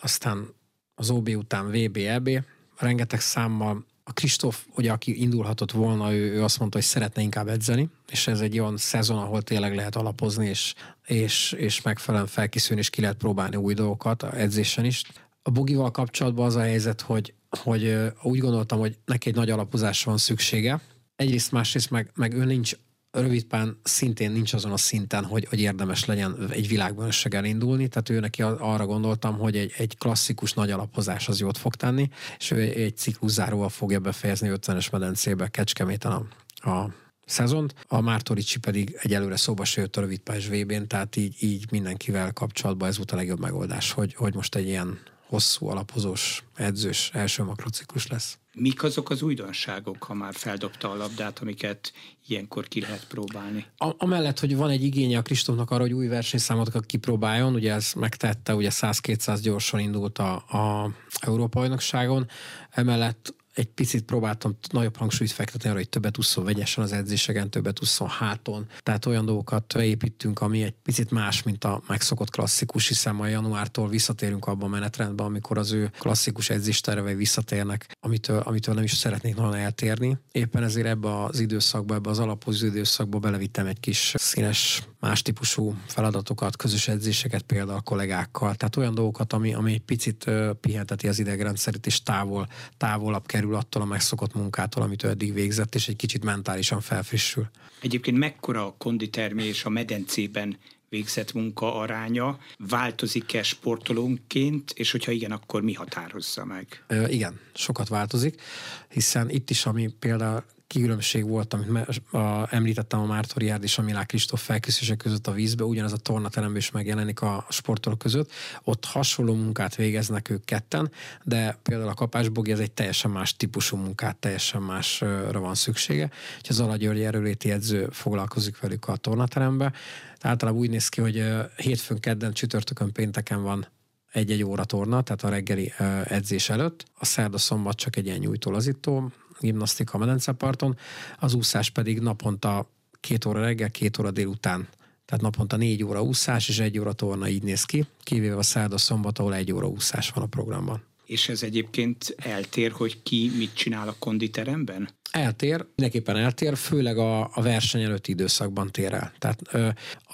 aztán 0.00 0.48
az 0.94 1.10
OB 1.10 1.28
után 1.28 1.70
VB, 1.70 1.96
EB, 1.96 2.30
rengeteg 2.76 3.20
számmal 3.20 3.84
a 4.04 4.12
Kristóf, 4.12 4.66
ugye, 4.76 4.92
aki 4.92 5.20
indulhatott 5.22 5.70
volna, 5.70 6.12
ő, 6.12 6.32
ő 6.32 6.42
azt 6.42 6.58
mondta, 6.58 6.76
hogy 6.76 6.86
szeretne 6.86 7.22
inkább 7.22 7.48
edzeni, 7.48 7.88
és 8.10 8.26
ez 8.26 8.40
egy 8.40 8.58
olyan 8.58 8.76
szezon, 8.76 9.18
ahol 9.18 9.42
tényleg 9.42 9.74
lehet 9.74 9.96
alapozni, 9.96 10.48
és, 10.48 10.74
és, 11.06 11.52
és 11.52 11.82
megfelelően 11.82 12.28
felkészülni, 12.28 12.80
és 12.80 12.90
ki 12.90 13.00
lehet 13.00 13.16
próbálni 13.16 13.56
új 13.56 13.74
dolgokat 13.74 14.22
a 14.22 14.38
edzésen 14.38 14.84
is. 14.84 15.02
A 15.42 15.50
bugival 15.50 15.90
kapcsolatban 15.90 16.46
az 16.46 16.56
a 16.56 16.60
helyzet, 16.60 17.00
hogy, 17.00 17.34
hogy 17.50 17.96
úgy 18.22 18.38
gondoltam, 18.38 18.78
hogy 18.78 18.98
neki 19.04 19.28
egy 19.28 19.34
nagy 19.34 19.50
alapozásra 19.50 20.10
van 20.10 20.18
szüksége. 20.18 20.80
Egyrészt, 21.16 21.52
másrészt 21.52 21.90
meg, 21.90 22.10
meg 22.14 22.34
ő 22.34 22.44
nincs 22.44 22.76
rövidpán 23.12 23.80
szintén 23.82 24.30
nincs 24.30 24.52
azon 24.52 24.72
a 24.72 24.76
szinten, 24.76 25.24
hogy, 25.24 25.46
hogy 25.48 25.60
érdemes 25.60 26.04
legyen 26.04 26.48
egy 26.50 26.68
világbajnokság 26.68 27.34
elindulni, 27.34 27.88
tehát 27.88 28.08
ő 28.08 28.20
neki 28.20 28.42
arra 28.42 28.86
gondoltam, 28.86 29.38
hogy 29.38 29.56
egy, 29.56 29.72
egy 29.76 29.98
klasszikus 29.98 30.52
nagy 30.52 30.70
alapozás 30.70 31.28
az 31.28 31.40
jót 31.40 31.58
fog 31.58 31.74
tenni, 31.74 32.08
és 32.38 32.50
ő 32.50 32.60
egy 32.60 32.96
cikluszáróval 32.96 33.68
fogja 33.68 34.00
befejezni 34.00 34.50
50-es 34.52 34.92
medencébe 34.92 35.48
Kecskeméten 35.48 36.12
a, 36.12 36.24
a 36.70 36.94
szezont, 37.26 37.74
a 37.88 38.00
Mártoricsi 38.00 38.58
pedig 38.58 38.98
egyelőre 39.02 39.36
szóba 39.36 39.64
se 39.64 39.80
jött 39.80 39.96
a 39.96 40.00
rövidpályás 40.00 40.46
VB-n, 40.46 40.86
tehát 40.86 41.16
így, 41.16 41.34
így 41.38 41.66
mindenkivel 41.70 42.32
kapcsolatban 42.32 42.88
ez 42.88 42.96
volt 42.96 43.10
a 43.10 43.16
legjobb 43.16 43.40
megoldás, 43.40 43.92
hogy, 43.92 44.14
hogy 44.14 44.34
most 44.34 44.54
egy 44.54 44.66
ilyen 44.66 44.98
hosszú, 45.26 45.66
alapozós, 45.66 46.44
edzős 46.54 47.10
első 47.12 47.42
makrociklus 47.42 48.06
lesz. 48.06 48.38
Mik 48.54 48.82
azok 48.82 49.10
az 49.10 49.22
újdonságok, 49.22 50.02
ha 50.02 50.14
már 50.14 50.34
feldobta 50.34 50.90
a 50.90 50.96
labdát, 50.96 51.38
amiket 51.38 51.92
ilyenkor 52.26 52.68
ki 52.68 52.80
lehet 52.80 53.06
próbálni? 53.06 53.66
A, 53.76 53.90
amellett, 53.96 54.40
hogy 54.40 54.56
van 54.56 54.70
egy 54.70 54.82
igénye 54.82 55.18
a 55.18 55.22
Kristófnak 55.22 55.70
arra, 55.70 55.82
hogy 55.82 55.92
új 55.92 56.06
versenyszámokat 56.06 56.86
kipróbáljon, 56.86 57.54
ugye 57.54 57.72
ez 57.72 57.92
megtette, 57.92 58.54
ugye 58.54 58.68
100-200 58.72 59.38
gyorsan 59.42 59.80
indult 59.80 60.18
a, 60.18 60.34
a 60.34 60.90
Európa 61.20 61.60
bajnokságon, 61.60 62.26
emellett 62.70 63.34
egy 63.54 63.66
picit 63.66 64.02
próbáltam 64.02 64.58
nagyobb 64.70 64.96
hangsúlyt 64.96 65.30
fektetni 65.30 65.68
arra, 65.68 65.78
hogy 65.78 65.88
többet 65.88 66.18
úszol 66.18 66.44
vegyesen 66.44 66.84
az 66.84 66.92
edzéseken, 66.92 67.50
többet 67.50 67.80
úszol 67.80 68.08
háton. 68.08 68.66
Tehát 68.82 69.06
olyan 69.06 69.24
dolgokat 69.24 69.74
építünk, 69.74 70.40
ami 70.40 70.62
egy 70.62 70.74
picit 70.82 71.10
más, 71.10 71.42
mint 71.42 71.64
a 71.64 71.82
megszokott 71.86 72.30
klasszikus, 72.30 72.88
hiszen 72.88 73.16
a 73.16 73.26
januártól 73.26 73.88
visszatérünk 73.88 74.46
abban 74.46 74.68
a 74.68 74.72
menetrendben, 74.72 75.26
amikor 75.26 75.58
az 75.58 75.72
ő 75.72 75.90
klasszikus 75.98 76.50
edzéstervei 76.50 77.14
visszatérnek, 77.14 77.96
amitől, 78.00 78.38
amitől 78.38 78.74
nem 78.74 78.84
is 78.84 78.92
szeretnék 78.92 79.36
nagyon 79.36 79.54
eltérni. 79.54 80.18
Éppen 80.32 80.62
ezért 80.62 80.86
ebbe 80.86 81.24
az 81.24 81.40
időszakba, 81.40 81.94
ebbe 81.94 82.10
az 82.10 82.18
alapozó 82.18 82.66
időszakba 82.66 83.18
belevittem 83.18 83.66
egy 83.66 83.80
kis 83.80 84.14
színes, 84.16 84.82
más 85.02 85.22
típusú 85.22 85.74
feladatokat, 85.86 86.56
közös 86.56 86.88
edzéseket 86.88 87.42
például 87.42 87.78
a 87.78 87.80
kollégákkal. 87.80 88.54
Tehát 88.54 88.76
olyan 88.76 88.94
dolgokat, 88.94 89.32
ami, 89.32 89.54
ami 89.54 89.72
egy 89.72 89.80
picit 89.80 90.30
pihenteti 90.60 91.08
az 91.08 91.18
idegrendszerét, 91.18 91.86
és 91.86 92.02
távol, 92.02 92.48
távolabb 92.76 93.26
kerül 93.26 93.54
attól 93.54 93.82
a 93.82 93.84
megszokott 93.84 94.34
munkától, 94.34 94.82
amit 94.82 95.02
ő 95.02 95.08
eddig 95.08 95.32
végzett, 95.32 95.74
és 95.74 95.88
egy 95.88 95.96
kicsit 95.96 96.24
mentálisan 96.24 96.80
felfrissül. 96.80 97.50
Egyébként 97.80 98.18
mekkora 98.18 98.66
a 98.66 98.74
konditermés 98.78 99.64
a 99.64 99.68
medencében 99.68 100.56
végzett 100.88 101.32
munka 101.32 101.74
aránya, 101.74 102.38
változik-e 102.58 103.42
sportolónként, 103.42 104.70
és 104.70 104.90
hogyha 104.90 105.12
igen, 105.12 105.32
akkor 105.32 105.62
mi 105.62 105.72
határozza 105.72 106.44
meg? 106.44 106.84
Ö, 106.86 107.06
igen, 107.06 107.40
sokat 107.54 107.88
változik, 107.88 108.40
hiszen 108.88 109.30
itt 109.30 109.50
is, 109.50 109.66
ami 109.66 109.88
például 109.98 110.44
kikülönbség 110.72 111.28
volt, 111.28 111.54
amit 111.54 112.00
a, 112.10 112.54
említettem 112.54 113.00
a 113.00 113.04
Mártoriárd 113.04 113.62
és 113.62 113.78
a 113.78 113.82
Milák 113.82 114.06
Kristóf 114.06 114.44
felkészülése 114.44 114.94
között 114.94 115.26
a 115.26 115.32
vízbe, 115.32 115.64
ugyanez 115.64 115.92
a 115.92 115.96
tornateremben 115.96 116.56
is 116.56 116.70
megjelenik 116.70 117.20
a 117.20 117.46
sportolók 117.48 117.98
között. 117.98 118.30
Ott 118.64 118.84
hasonló 118.84 119.34
munkát 119.34 119.76
végeznek 119.76 120.30
ők 120.30 120.44
ketten, 120.44 120.90
de 121.22 121.58
például 121.62 121.88
a 121.88 121.94
kapásbogi 121.94 122.52
ez 122.52 122.58
egy 122.58 122.70
teljesen 122.70 123.10
más 123.10 123.36
típusú 123.36 123.76
munkát, 123.76 124.16
teljesen 124.16 124.62
másra 124.62 125.40
van 125.40 125.54
szüksége. 125.54 126.10
És 126.42 126.48
az 126.48 126.60
Alagyörgy 126.60 127.00
erőléti 127.00 127.50
edző 127.50 127.88
foglalkozik 127.90 128.60
velük 128.60 128.88
a 128.88 128.96
tornaterembe. 128.96 129.72
Általában 130.20 130.60
úgy 130.60 130.70
néz 130.70 130.88
ki, 130.88 131.00
hogy 131.00 131.24
hétfőn, 131.56 132.00
kedden, 132.00 132.32
csütörtökön, 132.32 132.92
pénteken 132.92 133.42
van 133.42 133.66
egy-egy 134.12 134.42
óra 134.42 134.64
torna, 134.64 135.02
tehát 135.02 135.22
a 135.22 135.28
reggeli 135.28 135.72
edzés 136.04 136.48
előtt. 136.48 136.84
A 136.94 137.04
szerda 137.04 137.38
szombat 137.38 137.76
csak 137.76 137.96
egy 137.96 138.06
ilyen 138.06 138.18
nyújtólazító, 138.18 139.12
gimnasztika 139.42 139.94
a 139.94 139.98
medenceparton, 139.98 140.76
az 141.18 141.34
úszás 141.34 141.70
pedig 141.70 142.00
naponta 142.00 142.70
két 143.00 143.24
óra 143.24 143.40
reggel, 143.40 143.70
két 143.70 143.98
óra 143.98 144.10
délután. 144.10 144.68
Tehát 145.04 145.22
naponta 145.24 145.56
négy 145.56 145.84
óra 145.84 146.02
úszás 146.02 146.48
és 146.48 146.58
egy 146.58 146.78
óra 146.78 146.92
torna 146.92 147.28
így 147.28 147.42
néz 147.42 147.64
ki, 147.64 147.86
kivéve 148.02 148.36
a 148.36 148.42
szerda 148.42 148.78
szombat, 148.78 149.18
ahol 149.18 149.34
egy 149.34 149.52
óra 149.52 149.66
úszás 149.66 150.10
van 150.10 150.24
a 150.24 150.26
programban. 150.26 150.82
És 151.06 151.28
ez 151.28 151.42
egyébként 151.42 152.14
eltér, 152.16 152.70
hogy 152.70 153.02
ki 153.02 153.30
mit 153.36 153.54
csinál 153.54 153.88
a 153.88 153.94
konditeremben? 153.98 154.88
Eltér, 155.10 155.66
mindenképpen 155.76 156.16
eltér, 156.16 156.56
főleg 156.56 156.98
a, 156.98 157.20
a 157.20 157.42
verseny 157.42 157.82
előtti 157.82 158.10
időszakban 158.10 158.70
tér 158.70 158.92
el. 158.92 159.12
Tehát 159.18 159.40
ö, 159.50 159.68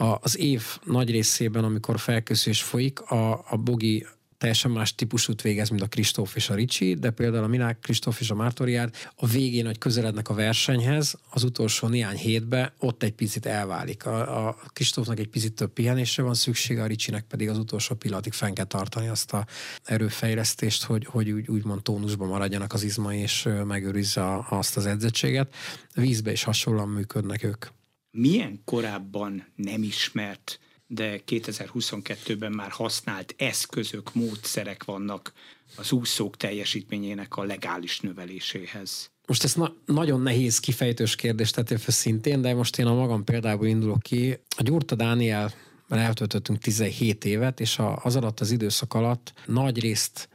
a, 0.04 0.18
az 0.20 0.38
év 0.38 0.62
nagy 0.84 1.10
részében, 1.10 1.64
amikor 1.64 1.98
felkészülés 1.98 2.62
folyik, 2.62 3.00
a, 3.00 3.44
a 3.48 3.56
bogi 3.56 4.06
teljesen 4.38 4.70
más 4.70 4.94
típusút 4.94 5.42
végez, 5.42 5.68
mint 5.68 5.82
a 5.82 5.86
Kristóf 5.86 6.36
és 6.36 6.50
a 6.50 6.54
Ricsi, 6.54 6.94
de 6.94 7.10
például 7.10 7.44
a 7.44 7.48
Minák 7.48 7.78
Kristóf 7.78 8.20
és 8.20 8.30
a 8.30 8.34
Mártoriár 8.34 8.90
a 9.14 9.26
végén, 9.26 9.66
hogy 9.66 9.78
közelednek 9.78 10.28
a 10.28 10.34
versenyhez, 10.34 11.14
az 11.30 11.42
utolsó 11.42 11.88
néhány 11.88 12.16
hétben 12.16 12.72
ott 12.78 13.02
egy 13.02 13.12
picit 13.12 13.46
elválik. 13.46 14.06
A, 14.06 14.48
a 14.48 14.56
Kristófnak 14.72 15.18
egy 15.18 15.28
picit 15.28 15.52
több 15.52 15.72
pihenésre 15.72 16.22
van 16.22 16.34
szüksége, 16.34 16.82
a 16.82 16.86
Ricsinek 16.86 17.24
pedig 17.24 17.48
az 17.48 17.58
utolsó 17.58 17.94
pillanatig 17.94 18.32
fenn 18.32 18.52
kell 18.52 18.64
tartani 18.64 19.08
azt 19.08 19.32
a 19.32 19.46
erőfejlesztést, 19.84 20.84
hogy, 20.84 21.06
hogy 21.06 21.30
úgy, 21.30 21.48
úgymond 21.48 21.82
tónusban 21.82 22.28
maradjanak 22.28 22.72
az 22.72 22.82
izmai, 22.82 23.18
és 23.18 23.48
megőrizze 23.64 24.44
azt 24.48 24.76
az 24.76 24.86
edzettséget. 24.86 25.54
Vízbe 25.94 26.32
is 26.32 26.42
hasonlóan 26.42 26.88
működnek 26.88 27.44
ők. 27.44 27.66
Milyen 28.10 28.60
korábban 28.64 29.46
nem 29.56 29.82
ismert 29.82 30.60
de 30.90 31.20
2022-ben 31.26 32.52
már 32.52 32.70
használt 32.70 33.34
eszközök, 33.38 34.14
módszerek 34.14 34.84
vannak 34.84 35.32
az 35.76 35.92
úszók 35.92 36.36
teljesítményének 36.36 37.36
a 37.36 37.42
legális 37.42 38.00
növeléséhez. 38.00 39.10
Most 39.26 39.44
ez 39.44 39.54
na- 39.54 39.76
nagyon 39.86 40.20
nehéz 40.20 40.60
kifejtős 40.60 41.14
kérdés 41.14 41.50
tettél 41.50 41.78
fel 41.78 41.94
szintén, 41.94 42.40
de 42.40 42.54
most 42.54 42.78
én 42.78 42.86
a 42.86 42.94
magam 42.94 43.24
példából 43.24 43.66
indulok 43.66 44.02
ki. 44.02 44.38
A 44.56 44.62
Gyurta 44.62 44.94
Dániel 44.94 45.52
eltöltöttünk 45.88 46.58
17 46.58 47.24
évet, 47.24 47.60
és 47.60 47.80
az 48.02 48.16
alatt 48.16 48.40
az 48.40 48.50
időszak 48.50 48.94
alatt 48.94 49.32
nagy 49.46 49.80
részt 49.80 50.28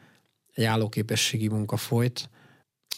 egy 0.54 0.64
állóképességi 0.64 1.48
munka 1.48 1.78
folyt, 1.78 2.30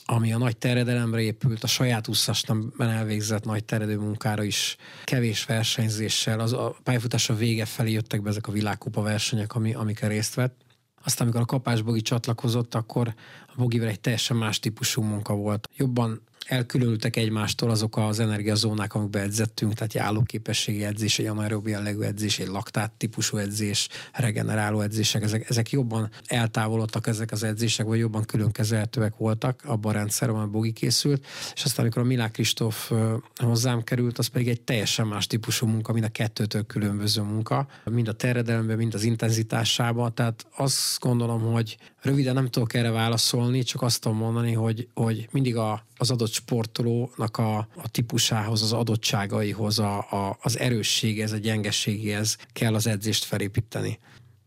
ami 0.06 0.34
a 0.34 0.38
nagy 0.38 0.58
terjedelemre 0.58 1.22
épült, 1.22 1.64
a 1.64 1.68
saját 1.68 2.08
úszásnamban 2.08 2.90
elvégzett 2.90 3.46
nagy 3.46 3.64
terjedő 3.64 3.98
munkára 3.98 4.44
is 4.44 4.78
kevés 5.04 5.46
versenyzéssel, 5.46 6.40
az 6.40 6.54
a 6.54 6.76
pályafutása 6.84 7.36
vége 7.36 7.66
felé 7.66 7.92
jöttek 7.92 8.22
be 8.22 8.30
ezek 8.30 8.48
a 8.48 8.52
világkupa 8.52 9.02
versenyek, 9.02 9.56
ami, 9.56 9.74
amikkel 9.74 10.10
részt 10.10 10.34
vett. 10.34 10.56
Aztán, 11.04 11.28
amikor 11.28 11.42
a 11.42 11.46
kapásbogi 11.46 12.02
csatlakozott, 12.02 12.76
akkor 12.76 13.14
a 13.48 13.54
bogivel 13.56 13.88
egy 13.88 14.00
teljesen 14.00 14.38
más 14.38 14.60
típusú 14.60 15.02
munka 15.02 15.34
volt. 15.34 15.70
Jobban 15.76 16.22
elkülönültek 16.46 17.16
egymástól 17.16 17.70
azok 17.70 17.98
az 17.98 18.20
energiazónák, 18.20 18.94
amikbe 18.94 19.20
edzettünk, 19.20 19.74
tehát 19.74 19.96
egy 19.96 20.02
állóképességi 20.02 20.84
edzés, 20.84 21.20
egy 21.20 21.26
anaerobi 21.26 21.70
jellegű 21.70 22.02
edzés, 22.02 22.40
egy 22.40 22.48
laktát 22.48 22.92
típusú 22.92 23.38
edzés, 23.38 23.88
regeneráló 24.14 24.82
edzések, 24.82 25.24
ezek, 25.24 25.50
ezek 25.50 25.70
jobban 25.70 26.10
eltávolodtak 26.26 27.08
ezek 27.08 27.32
az 27.32 27.44
edzések, 27.44 27.86
vagy 27.86 28.00
jobban 28.00 28.24
külön 28.24 28.52
kezelhetőek 28.52 29.18
voltak 29.18 29.62
abban 29.66 29.94
a 29.94 29.98
rendszerben, 29.98 30.42
a 30.42 30.48
Bogi 30.48 30.72
készült, 30.72 31.26
és 31.56 31.64
aztán 31.64 31.86
amikor 31.86 32.02
a 32.02 32.06
Milák 32.06 32.32
Kristóf 32.32 32.92
hozzám 33.36 33.84
került, 33.84 34.18
az 34.18 34.28
pedig 34.28 34.48
egy 34.48 34.62
teljesen 34.62 35.08
más 35.08 35.28
típusú 35.28 35.68
munka, 35.68 35.94
mind 35.94 36.06
a 36.06 36.10
kettőtől 36.10 36.66
különböző 36.66 37.22
munka, 37.22 37.68
mind 37.84 38.08
a 38.08 38.14
terjedelemben, 38.14 38.78
mind 38.78 38.94
az 38.94 39.04
intenzitásában, 39.04 40.14
tehát 40.16 40.46
azt 40.56 41.00
gondolom, 41.00 41.42
hogy 41.42 41.78
röviden 42.02 42.34
nem 42.34 42.50
tudok 42.50 42.74
erre 42.74 42.92
válaszolni, 42.92 43.64
csak 43.64 43.82
azt 43.82 44.02
tudom 44.02 44.18
mondani, 44.18 44.54
hogy, 44.54 44.88
hogy 44.94 45.28
mindig 45.32 45.58
a, 45.58 45.86
az 45.98 46.12
adott 46.12 46.32
sportolónak 46.32 47.38
a, 47.38 47.58
a 47.58 47.90
típusához, 47.92 48.62
az 48.62 48.74
adottságaihoz, 48.74 49.80
a, 49.80 49.98
a, 49.98 50.38
az 50.42 50.60
erősséghez, 50.60 51.32
a 51.32 51.38
gyengeségéhez 51.38 52.38
kell 52.54 52.74
az 52.74 52.88
edzést 52.88 53.24
felépíteni. 53.24 54.00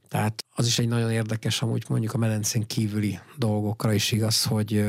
Tehát 0.09 0.45
az 0.55 0.67
is 0.67 0.79
egy 0.79 0.89
nagyon 0.89 1.11
érdekes, 1.11 1.63
amúgy 1.63 1.85
mondjuk 1.89 2.13
a 2.13 2.19
medencén 2.19 2.67
kívüli 2.67 3.19
dolgokra 3.37 3.93
is 3.93 4.13
igaz, 4.13 4.45
hogy, 4.45 4.85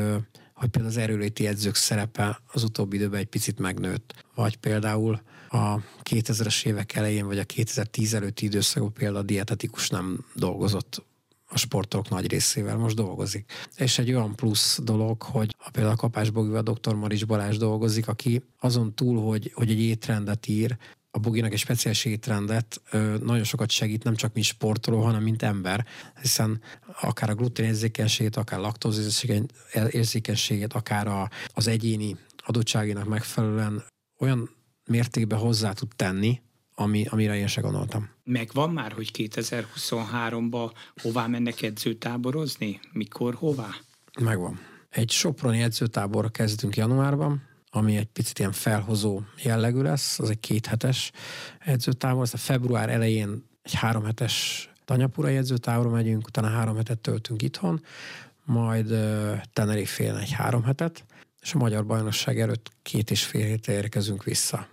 hogy 0.54 0.68
például 0.68 0.94
az 0.94 0.96
erőléti 0.96 1.46
edzők 1.46 1.74
szerepe 1.74 2.40
az 2.52 2.62
utóbbi 2.62 2.96
időben 2.96 3.20
egy 3.20 3.26
picit 3.26 3.58
megnőtt. 3.58 4.24
Vagy 4.34 4.56
például 4.56 5.20
a 5.48 5.76
2000-es 6.10 6.64
évek 6.66 6.94
elején, 6.94 7.26
vagy 7.26 7.38
a 7.38 7.44
2010 7.44 8.14
előtti 8.14 8.44
időszakban 8.44 8.92
például 8.92 9.16
a 9.16 9.22
dietetikus 9.22 9.88
nem 9.88 10.24
dolgozott 10.34 11.08
a 11.52 11.58
sportok 11.58 12.08
nagy 12.08 12.30
részével 12.30 12.76
most 12.76 12.96
dolgozik. 12.96 13.52
És 13.76 13.98
egy 13.98 14.12
olyan 14.12 14.36
plusz 14.36 14.80
dolog, 14.82 15.22
hogy 15.22 15.54
a 15.58 15.70
például 15.70 15.94
a 15.94 15.98
Kapás 15.98 16.30
Bogival 16.30 16.62
dr. 16.62 16.94
Marics 16.94 17.26
Balázs 17.26 17.56
dolgozik, 17.56 18.08
aki 18.08 18.42
azon 18.58 18.94
túl, 18.94 19.22
hogy, 19.22 19.52
hogy 19.54 19.70
egy 19.70 19.80
étrendet 19.80 20.46
ír, 20.46 20.76
a 21.10 21.18
Boginak 21.18 21.52
egy 21.52 21.58
speciális 21.58 22.04
étrendet 22.04 22.80
nagyon 23.22 23.44
sokat 23.44 23.70
segít, 23.70 24.04
nem 24.04 24.14
csak 24.14 24.34
mint 24.34 24.46
sportoló, 24.46 25.00
hanem 25.00 25.22
mint 25.22 25.42
ember, 25.42 25.86
hiszen 26.20 26.60
akár 27.00 27.30
a 27.30 27.34
gluténérzékenységét, 27.34 28.36
akár 28.36 28.60
laktózérzékenységét, 28.60 30.72
akár 30.72 31.06
a, 31.06 31.30
az 31.46 31.66
egyéni 31.66 32.16
adottságénak 32.36 33.08
megfelelően 33.08 33.84
olyan 34.18 34.50
mértékben 34.84 35.38
hozzá 35.38 35.72
tud 35.72 35.88
tenni, 35.96 36.40
ami, 36.80 37.04
amire 37.08 37.36
én 37.36 37.46
se 37.46 37.60
gondoltam. 37.60 38.08
Megvan 38.24 38.70
már, 38.70 38.92
hogy 38.92 39.10
2023-ba 39.18 40.70
hová 41.02 41.26
mennek 41.26 41.62
edzőtáborozni? 41.62 42.80
Mikor, 42.92 43.34
hová? 43.34 43.68
Megvan. 44.20 44.60
Egy 44.88 45.10
Soproni 45.10 45.60
edzőtáborra 45.60 46.28
kezdünk 46.28 46.76
januárban, 46.76 47.42
ami 47.70 47.96
egy 47.96 48.06
picit 48.06 48.38
ilyen 48.38 48.52
felhozó 48.52 49.20
jellegű 49.42 49.80
lesz, 49.80 50.18
az 50.18 50.30
egy 50.30 50.40
kéthetes 50.40 51.12
edzőtábor, 51.58 52.28
a 52.32 52.36
február 52.36 52.90
elején 52.90 53.44
egy 53.62 53.74
háromhetes 53.74 54.68
Tanyapurai 54.84 55.36
edzőtáborra 55.36 55.90
megyünk, 55.90 56.26
utána 56.26 56.48
három 56.48 56.76
hetet 56.76 56.98
töltünk 56.98 57.42
itthon, 57.42 57.84
majd 58.44 58.90
uh, 58.90 59.36
Tenerifén 59.52 60.14
egy 60.14 60.32
három 60.32 60.62
hetet, 60.62 61.04
és 61.40 61.54
a 61.54 61.58
Magyar 61.58 61.86
Bajnokság 61.86 62.40
előtt 62.40 62.70
két 62.82 63.10
és 63.10 63.24
fél 63.24 63.46
hétre 63.46 63.72
érkezünk 63.72 64.24
vissza 64.24 64.68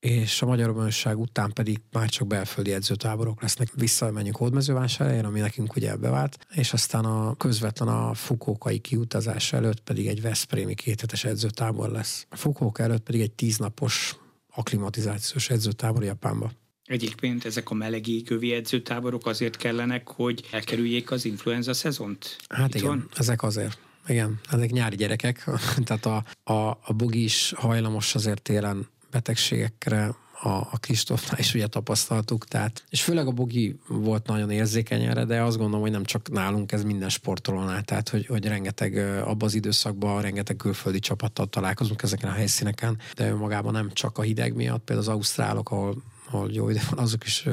és 0.00 0.42
a 0.42 0.46
Magyar 0.46 0.74
Bajnokság 0.74 1.18
után 1.18 1.52
pedig 1.52 1.80
már 1.92 2.08
csak 2.08 2.26
belföldi 2.26 2.72
edzőtáborok 2.72 3.42
lesznek. 3.42 3.68
Visszamegyünk 3.74 4.36
Hódmezővásárhelyen, 4.36 5.24
ami 5.24 5.40
nekünk 5.40 5.76
ugye 5.76 5.96
bevált, 5.96 6.46
és 6.54 6.72
aztán 6.72 7.04
a 7.04 7.34
közvetlen 7.34 7.88
a 7.88 8.14
Fukókai 8.14 8.78
kiutazás 8.78 9.52
előtt 9.52 9.80
pedig 9.80 10.06
egy 10.06 10.22
Veszprémi 10.22 10.74
kéthetes 10.74 11.24
edzőtábor 11.24 11.90
lesz. 11.90 12.26
A 12.28 12.36
Fukóka 12.36 12.82
előtt 12.82 13.02
pedig 13.02 13.20
egy 13.20 13.32
tíznapos 13.32 14.16
akklimatizációs 14.50 15.50
edzőtábor 15.50 16.04
Japánba. 16.04 16.52
Egyébként 16.84 17.44
ezek 17.44 17.70
a 17.70 17.74
meleg 17.74 18.06
égővi 18.06 18.52
edzőtáborok 18.52 19.26
azért 19.26 19.56
kellenek, 19.56 20.08
hogy 20.08 20.48
elkerüljék 20.50 21.10
az 21.10 21.24
influenza 21.24 21.72
szezont? 21.72 22.36
Hát 22.48 22.68
Itt 22.68 22.74
igen, 22.74 22.88
van? 22.88 23.08
ezek 23.16 23.42
azért. 23.42 23.78
Igen, 24.06 24.40
ezek 24.50 24.70
nyári 24.70 24.96
gyerekek, 24.96 25.50
tehát 25.84 26.06
a, 26.06 26.24
a, 26.52 26.78
a 26.82 26.92
bugi 26.96 27.22
is 27.22 27.52
hajlamos 27.56 28.14
azért 28.14 28.42
télen 28.42 28.88
betegségekre 29.10 30.14
a, 30.42 30.48
a 30.48 30.78
Kristófnál 30.80 31.40
is 31.40 31.54
ugye 31.54 31.66
tapasztaltuk, 31.66 32.44
tehát, 32.44 32.84
és 32.88 33.02
főleg 33.02 33.26
a 33.26 33.30
Bogi 33.30 33.78
volt 33.88 34.26
nagyon 34.26 34.50
érzékeny 34.50 35.02
erre, 35.02 35.24
de 35.24 35.42
azt 35.42 35.56
gondolom, 35.56 35.80
hogy 35.80 35.90
nem 35.90 36.04
csak 36.04 36.30
nálunk, 36.30 36.72
ez 36.72 36.84
minden 36.84 37.08
sportolónál, 37.08 37.82
tehát 37.82 38.08
hogy, 38.08 38.26
hogy 38.26 38.46
rengeteg 38.46 38.96
abban 39.24 39.48
az 39.48 39.54
időszakban 39.54 40.22
rengeteg 40.22 40.56
külföldi 40.56 40.98
csapattal 40.98 41.46
találkozunk 41.46 42.02
ezeken 42.02 42.30
a 42.30 42.34
helyszíneken, 42.34 42.98
de 43.14 43.28
önmagában 43.28 43.72
nem 43.72 43.90
csak 43.92 44.18
a 44.18 44.22
hideg 44.22 44.54
miatt, 44.54 44.84
például 44.84 45.08
az 45.08 45.14
ausztrálok, 45.14 45.70
ahol, 45.70 46.02
ahol 46.30 46.50
jó 46.52 46.68
ide 46.68 46.82
van, 46.90 46.98
azok 46.98 47.24
is 47.24 47.46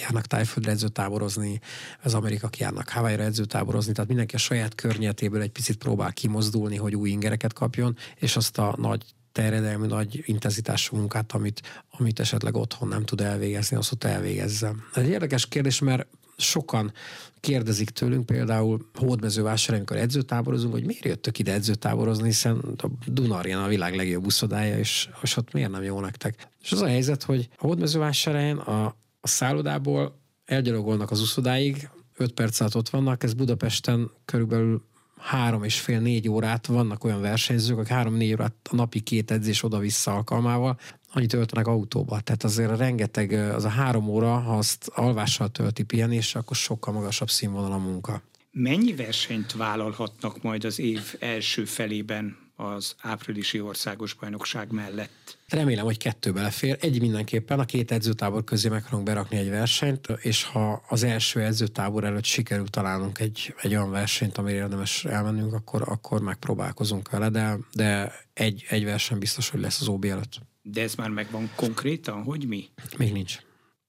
járnak 0.00 0.26
tájföldre 0.26 0.70
edzőtáborozni, 0.70 1.60
az 2.02 2.14
amerikak 2.14 2.58
járnak 2.58 2.88
Hawaii-ra 2.88 3.22
edzőtáborozni, 3.22 3.92
tehát 3.92 4.08
mindenki 4.08 4.34
a 4.34 4.38
saját 4.38 4.74
környezetéből 4.74 5.40
egy 5.40 5.50
picit 5.50 5.76
próbál 5.76 6.12
kimozdulni, 6.12 6.76
hogy 6.76 6.94
új 6.94 7.10
ingereket 7.10 7.52
kapjon, 7.52 7.96
és 8.16 8.36
azt 8.36 8.58
a 8.58 8.74
nagy 8.76 9.04
terjedelmi 9.38 9.86
nagy 9.86 10.22
intenzitású 10.26 10.96
munkát, 10.96 11.32
amit, 11.32 11.62
amit 11.90 12.20
esetleg 12.20 12.56
otthon 12.56 12.88
nem 12.88 13.04
tud 13.04 13.20
elvégezni, 13.20 13.76
azt 13.76 13.92
ott 13.92 14.04
elvégezze. 14.04 14.74
Ez 14.94 15.02
egy 15.02 15.08
érdekes 15.08 15.46
kérdés, 15.46 15.78
mert 15.78 16.06
sokan 16.36 16.92
kérdezik 17.40 17.90
tőlünk, 17.90 18.26
például 18.26 18.88
Hódmezővásárhelyen, 18.94 19.84
amikor 19.86 20.02
edzőtáborozunk, 20.02 20.72
hogy 20.72 20.84
miért 20.84 21.04
jöttök 21.04 21.38
ide 21.38 21.52
edzőtáborozni, 21.52 22.26
hiszen 22.26 22.56
a 22.76 22.86
Dunarján 23.06 23.62
a 23.62 23.68
világ 23.68 23.94
legjobb 23.94 24.26
uszodája, 24.26 24.78
és, 24.78 25.08
és 25.22 25.36
ott 25.36 25.52
miért 25.52 25.70
nem 25.70 25.82
jó 25.82 26.00
nektek. 26.00 26.48
És 26.62 26.72
az 26.72 26.80
a 26.80 26.86
helyzet, 26.86 27.22
hogy 27.22 27.48
a 27.56 27.66
Hódmezővásárhelyen 27.66 28.58
a, 28.58 28.84
a 29.20 29.28
szállodából 29.28 30.20
elgyalogolnak 30.44 31.10
az 31.10 31.20
uszodáig, 31.20 31.88
5 32.16 32.32
perc 32.32 32.60
alatt 32.60 32.76
ott 32.76 32.88
vannak, 32.88 33.22
ez 33.22 33.34
Budapesten 33.34 34.10
körülbelül 34.24 34.82
három 35.18 35.62
és 35.62 35.80
fél, 35.80 36.00
négy 36.00 36.28
órát, 36.28 36.66
vannak 36.66 37.04
olyan 37.04 37.20
versenyzők, 37.20 37.78
akik 37.78 37.92
három-négy 37.92 38.32
órát 38.32 38.54
a 38.70 38.74
napi 38.74 39.00
két 39.00 39.30
edzés 39.30 39.62
oda-vissza 39.62 40.14
alkalmával, 40.14 40.78
annyit 41.12 41.30
töltenek 41.30 41.66
autóba. 41.66 42.20
Tehát 42.20 42.44
azért 42.44 42.76
rengeteg, 42.76 43.32
az 43.32 43.64
a 43.64 43.68
három 43.68 44.08
óra, 44.08 44.38
ha 44.38 44.56
azt 44.56 44.90
alvással 44.94 45.48
tölti 45.48 45.82
pihenés, 45.82 46.34
akkor 46.34 46.56
sokkal 46.56 46.94
magasabb 46.94 47.30
színvonal 47.30 47.72
a 47.72 47.78
munka. 47.78 48.22
Mennyi 48.50 48.94
versenyt 48.94 49.52
vállalhatnak 49.52 50.42
majd 50.42 50.64
az 50.64 50.78
év 50.78 51.14
első 51.18 51.64
felében 51.64 52.47
az 52.60 52.94
áprilisi 53.00 53.60
országos 53.60 54.14
bajnokság 54.14 54.72
mellett? 54.72 55.38
Remélem, 55.48 55.84
hogy 55.84 55.96
kettő 55.96 56.32
belefér. 56.32 56.76
Egy 56.80 57.00
mindenképpen, 57.00 57.58
a 57.58 57.64
két 57.64 57.90
edzőtábor 57.90 58.44
közé 58.44 58.68
meg 58.68 58.82
akarunk 58.84 59.04
berakni 59.04 59.36
egy 59.36 59.48
versenyt, 59.48 60.06
és 60.20 60.44
ha 60.44 60.82
az 60.88 61.02
első 61.02 61.40
edzőtábor 61.40 62.04
előtt 62.04 62.24
sikerül 62.24 62.68
találnunk 62.68 63.18
egy, 63.18 63.54
egy 63.62 63.74
olyan 63.74 63.90
versenyt, 63.90 64.38
amire 64.38 64.56
érdemes 64.56 65.04
elmennünk, 65.04 65.52
akkor, 65.52 65.82
akkor 65.86 66.20
megpróbálkozunk 66.20 67.10
vele, 67.10 67.28
de, 67.28 67.58
de 67.72 68.12
egy, 68.32 68.64
egy 68.68 68.84
verseny 68.84 69.18
biztos, 69.18 69.48
hogy 69.48 69.60
lesz 69.60 69.80
az 69.80 69.88
OB 69.88 70.04
előtt. 70.04 70.40
De 70.62 70.82
ez 70.82 70.94
már 70.94 71.10
megvan 71.10 71.50
konkrétan, 71.54 72.22
hogy 72.22 72.46
mi? 72.46 72.68
Még 72.96 73.12
nincs. 73.12 73.38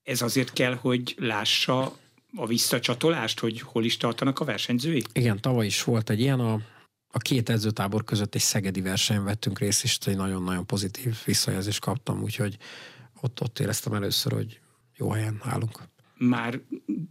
Ez 0.04 0.22
azért 0.22 0.54
kell, 0.54 0.74
hogy 0.74 1.16
lássa 1.18 1.98
a 2.36 2.48
visszacsatolást, 2.48 3.40
hogy 3.40 3.62
hol 3.62 3.84
is 3.84 3.98
tartanak 3.98 4.40
a 4.40 4.46
versenyzői? 4.46 5.04
Igen, 5.14 5.42
tavaly 5.42 5.66
is 5.66 5.84
volt 5.84 6.10
egy 6.10 6.20
ilyen, 6.20 6.40
a, 6.40 6.62
a 7.12 7.18
két 7.18 7.50
edzőtábor 7.50 8.04
között 8.04 8.36
egy 8.36 8.42
szegedi 8.42 8.82
versenyen 8.82 9.24
vettünk 9.24 9.60
részt, 9.60 9.84
és 9.84 9.98
egy 10.06 10.16
nagyon-nagyon 10.16 10.66
pozitív 10.66 11.18
visszajelzést 11.26 11.80
kaptam, 11.80 12.22
úgyhogy 12.22 12.58
ott, 13.22 13.42
ott 13.42 13.60
éreztem 13.60 13.94
először, 13.94 14.32
hogy 14.32 14.60
jó 14.96 15.10
helyen 15.10 15.42
állunk. 15.44 15.80
Már 16.18 16.62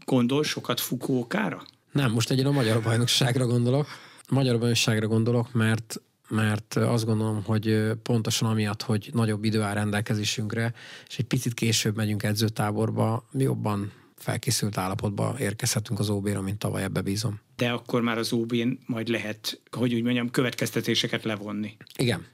gondol 0.05 0.45
sokat 0.45 0.81
Fukókára? 0.81 1.63
Nem, 1.93 2.13
most 2.13 2.31
egy 2.31 2.41
a 2.41 2.51
magyar 2.51 2.83
bajnokságra 2.83 3.47
gondolok. 3.47 3.87
Magyar 4.29 4.59
bajnokságra 4.59 5.07
gondolok, 5.07 5.53
mert 5.53 6.01
mert 6.29 6.77
azt 6.77 7.05
gondolom, 7.05 7.43
hogy 7.45 7.93
pontosan 8.03 8.49
amiatt, 8.49 8.83
hogy 8.83 9.11
nagyobb 9.13 9.45
idő 9.45 9.61
áll 9.61 9.75
rendelkezésünkre, 9.75 10.75
és 11.09 11.19
egy 11.19 11.25
picit 11.25 11.55
később 11.55 11.97
megyünk 11.97 12.23
edzőtáborba, 12.23 13.29
mi 13.31 13.43
jobban 13.43 13.93
felkészült 14.19 14.79
állapotba 14.79 15.37
érkezhetünk 15.39 15.99
az 15.99 16.11
OB-ra, 16.11 16.41
mint 16.41 16.59
tavaly, 16.59 16.83
ebbe 16.83 17.01
bízom. 17.01 17.41
De 17.57 17.71
akkor 17.71 18.03
már 18.03 18.19
az 18.19 18.33
OB-n 18.33 18.79
majd 18.87 19.09
lehet, 19.09 19.61
hogy 19.71 19.95
úgy 19.95 20.03
mondjam, 20.03 20.31
következtetéseket 20.31 21.25
levonni. 21.25 21.77
Igen. 21.97 22.27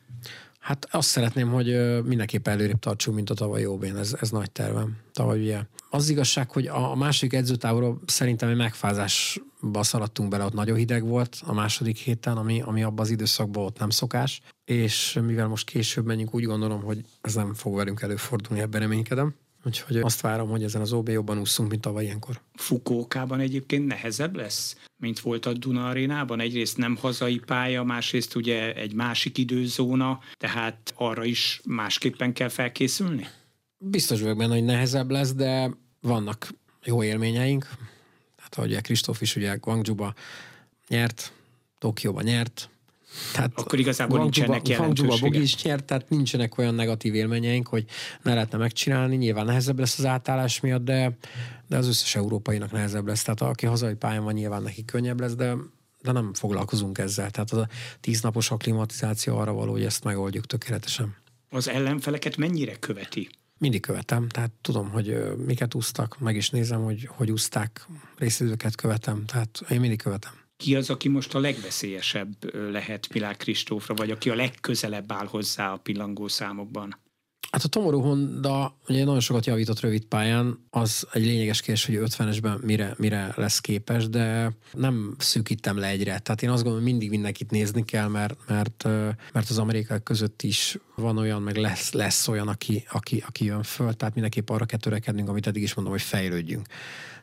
Hát 0.64 0.88
azt 0.90 1.08
szeretném, 1.08 1.50
hogy 1.50 2.00
mindenképp 2.04 2.48
előrébb 2.48 2.78
tartsunk, 2.78 3.16
mint 3.16 3.30
a 3.30 3.34
tavalyi 3.34 3.66
ob 3.66 3.84
ez, 3.84 4.16
ez 4.20 4.30
nagy 4.30 4.50
tervem. 4.50 4.96
Tavaly 5.12 5.40
ugye. 5.40 5.60
Az 5.90 6.08
igazság, 6.08 6.50
hogy 6.50 6.66
a 6.66 6.94
másik 6.94 7.32
edzőtáborról 7.32 8.00
szerintem 8.06 8.48
egy 8.48 8.56
megfázásba 8.56 9.82
szaladtunk 9.82 10.28
bele, 10.30 10.44
ott 10.44 10.52
nagyon 10.52 10.76
hideg 10.76 11.04
volt 11.04 11.42
a 11.46 11.52
második 11.52 11.96
héten, 11.96 12.36
ami, 12.36 12.60
ami 12.60 12.82
abban 12.82 13.04
az 13.04 13.10
időszakban 13.10 13.64
ott 13.64 13.78
nem 13.78 13.90
szokás, 13.90 14.40
és 14.64 15.18
mivel 15.26 15.46
most 15.46 15.66
később 15.66 16.06
menjünk, 16.06 16.34
úgy 16.34 16.44
gondolom, 16.44 16.82
hogy 16.82 17.04
ez 17.20 17.34
nem 17.34 17.54
fog 17.54 17.76
velünk 17.76 18.02
előfordulni, 18.02 18.62
ebben 18.62 18.80
reménykedem. 18.80 19.34
Úgyhogy 19.66 19.96
azt 19.96 20.20
várom, 20.20 20.48
hogy 20.48 20.62
ezen 20.62 20.80
az 20.80 20.92
OB 20.92 21.08
jobban 21.08 21.38
úszunk, 21.38 21.70
mint 21.70 21.80
tavaly 21.80 22.04
ilyenkor. 22.04 22.40
Fukókában 22.54 23.40
egyébként 23.40 23.86
nehezebb 23.86 24.36
lesz, 24.36 24.76
mint 24.96 25.20
volt 25.20 25.46
a 25.46 25.52
Duna 25.52 25.88
arénában? 25.88 26.40
Egyrészt 26.40 26.76
nem 26.76 26.96
hazai 26.96 27.38
pálya, 27.38 27.82
másrészt 27.82 28.34
ugye 28.34 28.74
egy 28.74 28.94
másik 28.94 29.38
időzóna, 29.38 30.20
tehát 30.36 30.94
arra 30.96 31.24
is 31.24 31.60
másképpen 31.64 32.32
kell 32.32 32.48
felkészülni? 32.48 33.28
Biztos 33.78 34.20
vagyok 34.20 34.36
benne, 34.36 34.54
hogy 34.54 34.64
nehezebb 34.64 35.10
lesz, 35.10 35.34
de 35.34 35.70
vannak 36.00 36.48
jó 36.84 37.02
élményeink. 37.02 37.68
Hát 38.36 38.54
ahogy 38.54 38.80
Kristóf 38.80 39.20
is 39.20 39.36
ugye 39.36 39.54
Guangzhouba 39.54 40.14
nyert, 40.88 41.32
Tokióba 41.78 42.22
nyert, 42.22 42.70
tehát 43.32 43.52
Akkor 43.54 43.78
igazából 43.78 44.18
nincsenek 44.18 44.68
jelentősége. 44.68 45.40
is 45.40 45.62
nyert, 45.62 45.84
tehát 45.84 46.08
nincsenek 46.08 46.58
olyan 46.58 46.74
negatív 46.74 47.14
élményeink, 47.14 47.68
hogy 47.68 47.84
ne 48.22 48.34
lehetne 48.34 48.58
megcsinálni. 48.58 49.16
Nyilván 49.16 49.44
nehezebb 49.44 49.78
lesz 49.78 49.98
az 49.98 50.04
átállás 50.04 50.60
miatt, 50.60 50.84
de, 50.84 51.16
de 51.68 51.76
az 51.76 51.88
összes 51.88 52.14
európainak 52.14 52.72
nehezebb 52.72 53.06
lesz. 53.06 53.22
Tehát 53.22 53.40
aki 53.40 53.66
hazai 53.66 53.94
pályán 53.94 54.24
van, 54.24 54.32
nyilván 54.32 54.62
neki 54.62 54.84
könnyebb 54.84 55.20
lesz, 55.20 55.34
de 55.34 55.56
de 56.04 56.12
nem 56.12 56.34
foglalkozunk 56.34 56.98
ezzel. 56.98 57.30
Tehát 57.30 57.50
az 57.50 57.58
a 57.58 57.68
tíznapos 58.00 58.50
akklimatizáció 58.50 59.36
arra 59.36 59.52
való, 59.52 59.72
hogy 59.72 59.84
ezt 59.84 60.04
megoldjuk 60.04 60.46
tökéletesen. 60.46 61.16
Az 61.50 61.68
ellenfeleket 61.68 62.36
mennyire 62.36 62.76
követi? 62.76 63.28
Mindig 63.58 63.80
követem, 63.80 64.28
tehát 64.28 64.50
tudom, 64.60 64.90
hogy 64.90 65.34
miket 65.46 65.74
úsztak, 65.74 66.18
meg 66.18 66.36
is 66.36 66.50
nézem, 66.50 66.82
hogy 66.84 67.08
hogy 67.12 67.30
úszták, 67.30 67.86
részidőket 68.16 68.74
követem, 68.74 69.24
tehát 69.24 69.60
én 69.70 69.80
mindig 69.80 70.02
követem 70.02 70.43
ki 70.56 70.76
az, 70.76 70.90
aki 70.90 71.08
most 71.08 71.34
a 71.34 71.38
legveszélyesebb 71.38 72.54
lehet 72.70 73.12
Milák 73.12 73.36
Kristófra, 73.36 73.94
vagy 73.94 74.10
aki 74.10 74.30
a 74.30 74.34
legközelebb 74.34 75.12
áll 75.12 75.26
hozzá 75.26 75.72
a 75.72 75.76
pillangó 75.76 76.28
számokban? 76.28 77.02
Hát 77.50 77.64
a 77.64 77.68
Tomoru 77.68 78.00
Honda 78.00 78.76
ugye 78.88 79.04
nagyon 79.04 79.20
sokat 79.20 79.46
javított 79.46 79.80
rövid 79.80 80.04
pályán, 80.04 80.58
az 80.70 81.06
egy 81.12 81.24
lényeges 81.24 81.60
kérdés, 81.60 81.86
hogy 81.86 81.98
50-esben 82.00 82.60
mire, 82.60 82.94
mire 82.98 83.32
lesz 83.36 83.60
képes, 83.60 84.08
de 84.08 84.52
nem 84.72 85.14
szűkítem 85.18 85.78
le 85.78 85.86
egyre. 85.86 86.18
Tehát 86.18 86.42
én 86.42 86.50
azt 86.50 86.62
gondolom, 86.62 86.82
hogy 86.82 86.92
mindig 86.92 87.10
mindenkit 87.10 87.50
nézni 87.50 87.84
kell, 87.84 88.08
mert, 88.08 88.36
mert, 88.48 88.84
mert 89.32 89.50
az 89.50 89.58
amerikai 89.58 90.02
között 90.02 90.42
is 90.42 90.78
van 90.94 91.18
olyan, 91.18 91.42
meg 91.42 91.56
lesz, 91.56 91.92
lesz 91.92 92.28
olyan, 92.28 92.48
aki, 92.48 92.84
aki, 92.90 93.24
aki 93.26 93.44
jön 93.44 93.62
föl, 93.62 93.94
tehát 93.94 94.14
mindenképp 94.14 94.48
arra 94.50 94.64
kell 94.64 94.78
törekednünk, 94.78 95.28
amit 95.28 95.46
eddig 95.46 95.62
is 95.62 95.74
mondom, 95.74 95.92
hogy 95.92 96.02
fejlődjünk. 96.02 96.66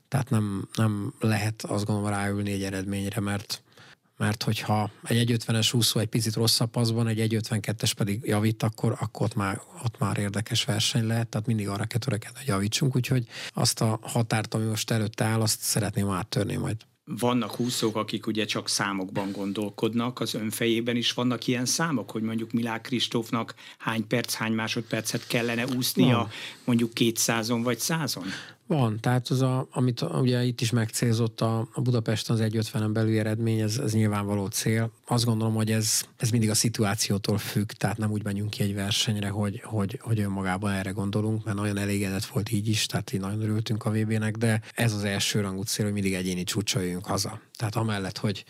Tehát 0.08 0.30
nem, 0.30 0.68
nem 0.76 1.14
lehet 1.20 1.62
azt 1.62 1.86
gondolom 1.86 2.10
ráülni 2.10 2.52
egy 2.52 2.64
eredményre, 2.64 3.22
mert, 3.22 3.64
mert 4.22 4.44
hogyha 4.44 4.90
egy 5.04 5.32
1.50-es 5.32 5.76
úszó 5.76 6.00
egy 6.00 6.08
picit 6.08 6.36
rosszabb 6.36 6.70
paszban, 6.70 7.08
egy 7.08 7.34
1.52-es 7.34 7.92
pedig 7.98 8.20
javít, 8.24 8.64
akkor, 8.64 8.96
akkor 9.00 9.26
ott, 9.26 9.36
már, 9.36 9.62
ott 9.84 9.98
már 9.98 10.18
érdekes 10.18 10.66
verseny 10.66 11.08
lehet, 11.08 11.28
tehát 11.28 11.48
mindig 11.48 11.68
arra 11.68 11.86
kell 11.86 12.00
törekedni, 12.00 12.38
hogy 12.38 12.48
javítsunk, 12.48 12.96
úgyhogy 12.96 13.26
azt 13.54 13.82
a 13.82 14.00
határt, 14.02 14.54
ami 14.54 14.66
most 14.66 14.92
előtte 14.92 15.24
áll, 15.24 15.42
azt 15.42 15.62
szeretném 15.62 16.10
áttörni 16.10 16.56
majd. 16.56 16.76
Vannak 17.04 17.60
úszók, 17.60 17.96
akik 17.96 18.28
ugye 18.28 18.46
csak 18.46 18.70
számokban 18.70 19.32
gondolkodnak, 19.32 20.20
az 20.20 20.34
önfejében 20.34 20.96
is 20.96 21.14
vannak 21.14 21.48
ilyen 21.48 21.66
számok, 21.66 22.12
hogy 22.12 22.22
mondjuk 22.22 22.52
Milák 22.52 22.82
Kristófnak 22.82 23.54
hány 23.78 24.08
perc, 24.08 24.34
hány 24.34 24.54
másodpercet 24.54 25.28
kellene 25.28 25.66
úsznia, 25.76 26.18
Van. 26.18 26.30
mondjuk 26.66 26.92
200-on 26.96 27.60
vagy 27.64 27.78
100-on? 27.82 28.26
Van, 28.78 29.00
tehát 29.00 29.28
az, 29.28 29.42
a, 29.42 29.68
amit 29.72 30.02
ugye 30.02 30.44
itt 30.44 30.62
is 30.62 30.70
megcélzott 30.70 31.42
a, 31.42 31.68
a 31.74 31.82
Budapesten 31.82 32.36
az 32.36 32.42
1.50-en 32.42 32.90
belüli 32.94 33.20
eredmény, 33.20 33.60
ez, 33.60 33.78
ez 33.78 33.94
nyilvánvaló 33.94 34.46
cél. 34.48 34.92
Azt 35.08 35.26
gondolom, 35.26 35.54
hogy 35.54 35.72
ez, 35.72 36.02
ez 36.18 36.30
mindig 36.30 36.50
a 36.50 36.54
szituációtól 36.54 37.38
függ, 37.38 37.72
tehát 37.72 37.98
nem 37.98 38.12
úgy 38.12 38.24
menjünk 38.24 38.50
ki 38.50 38.64
egy 38.64 38.76
versenyre, 38.76 39.30
hogy, 39.30 39.62
hogy, 39.64 40.00
hogy 40.02 40.20
önmagában 40.20 40.72
erre 40.72 40.90
gondolunk, 40.90 41.44
mert 41.44 41.58
nagyon 41.58 41.78
elégedett 41.78 42.26
volt 42.26 42.52
így 42.52 42.68
is, 42.68 42.86
tehát 42.86 43.14
így 43.14 43.20
nagyon 43.20 43.42
örültünk 43.42 43.86
a 43.86 43.92
VB-nek, 43.92 44.38
de 44.38 44.62
ez 44.74 44.94
az 44.94 45.04
első 45.04 45.42
rangú 45.42 45.62
cél, 45.62 45.86
hogy 45.86 45.94
mindig 45.94 46.14
egyéni 46.14 46.44
csúcsal 46.44 46.84
haza. 47.04 47.42
Tehát 47.58 47.76
amellett, 47.76 48.18
hogy 48.18 48.46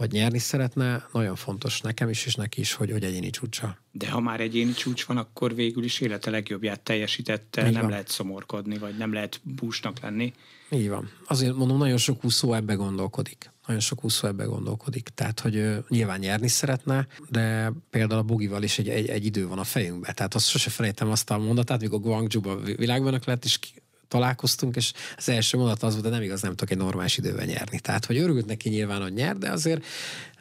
hogy 0.00 0.12
nyerni 0.12 0.38
szeretne, 0.38 1.06
nagyon 1.12 1.36
fontos 1.36 1.80
nekem 1.80 2.08
is, 2.08 2.26
és 2.26 2.34
neki 2.34 2.60
is, 2.60 2.72
hogy, 2.72 2.90
hogy 2.90 3.04
egyéni 3.04 3.30
csúcsa. 3.30 3.76
De 3.92 4.10
ha 4.10 4.20
már 4.20 4.40
egyéni 4.40 4.72
csúcs 4.72 5.04
van, 5.04 5.16
akkor 5.16 5.54
végül 5.54 5.84
is 5.84 6.00
élete 6.00 6.30
legjobbját 6.30 6.80
teljesítette, 6.80 7.66
Így 7.66 7.72
nem 7.72 7.80
van. 7.80 7.90
lehet 7.90 8.08
szomorkodni, 8.08 8.78
vagy 8.78 8.96
nem 8.96 9.12
lehet 9.12 9.40
búsnak 9.42 10.00
lenni. 10.00 10.32
Így 10.70 10.88
van. 10.88 11.10
Azért 11.26 11.54
mondom, 11.54 11.78
nagyon 11.78 11.96
sok 11.96 12.24
úszó 12.24 12.54
ebbe 12.54 12.74
gondolkodik. 12.74 13.52
Nagyon 13.66 13.80
sok 13.82 14.04
úszó 14.04 14.28
ebbe 14.28 14.44
gondolkodik. 14.44 15.08
Tehát, 15.08 15.40
hogy 15.40 15.54
ő 15.54 15.84
nyilván 15.88 16.18
nyerni 16.18 16.48
szeretne, 16.48 17.06
de 17.28 17.72
például 17.90 18.20
a 18.20 18.24
Bogival 18.24 18.62
is 18.62 18.78
egy, 18.78 18.88
egy, 18.88 19.08
egy 19.08 19.24
idő 19.24 19.48
van 19.48 19.58
a 19.58 19.64
fejünkben. 19.64 20.14
Tehát 20.14 20.34
azt 20.34 20.48
sose 20.48 20.70
felejtem 20.70 21.10
azt 21.10 21.30
a 21.30 21.38
mondatát, 21.38 21.80
mikor 21.80 22.00
Guangzhou-ba 22.00 22.56
világbajnok 22.56 23.24
lett, 23.24 23.44
és 23.44 23.58
találkoztunk, 24.10 24.76
és 24.76 24.92
az 25.16 25.28
első 25.28 25.56
mondat 25.56 25.82
az 25.82 25.92
volt, 25.92 26.04
de 26.04 26.10
nem 26.10 26.22
igaz, 26.22 26.42
nem 26.42 26.50
tudok 26.50 26.70
egy 26.70 26.78
normális 26.78 27.18
időben 27.18 27.46
nyerni. 27.46 27.80
Tehát, 27.80 28.04
hogy 28.04 28.16
örült 28.16 28.46
neki 28.46 28.68
nyilván, 28.68 29.02
hogy 29.02 29.12
nyer, 29.12 29.36
de 29.36 29.50
azért, 29.50 29.84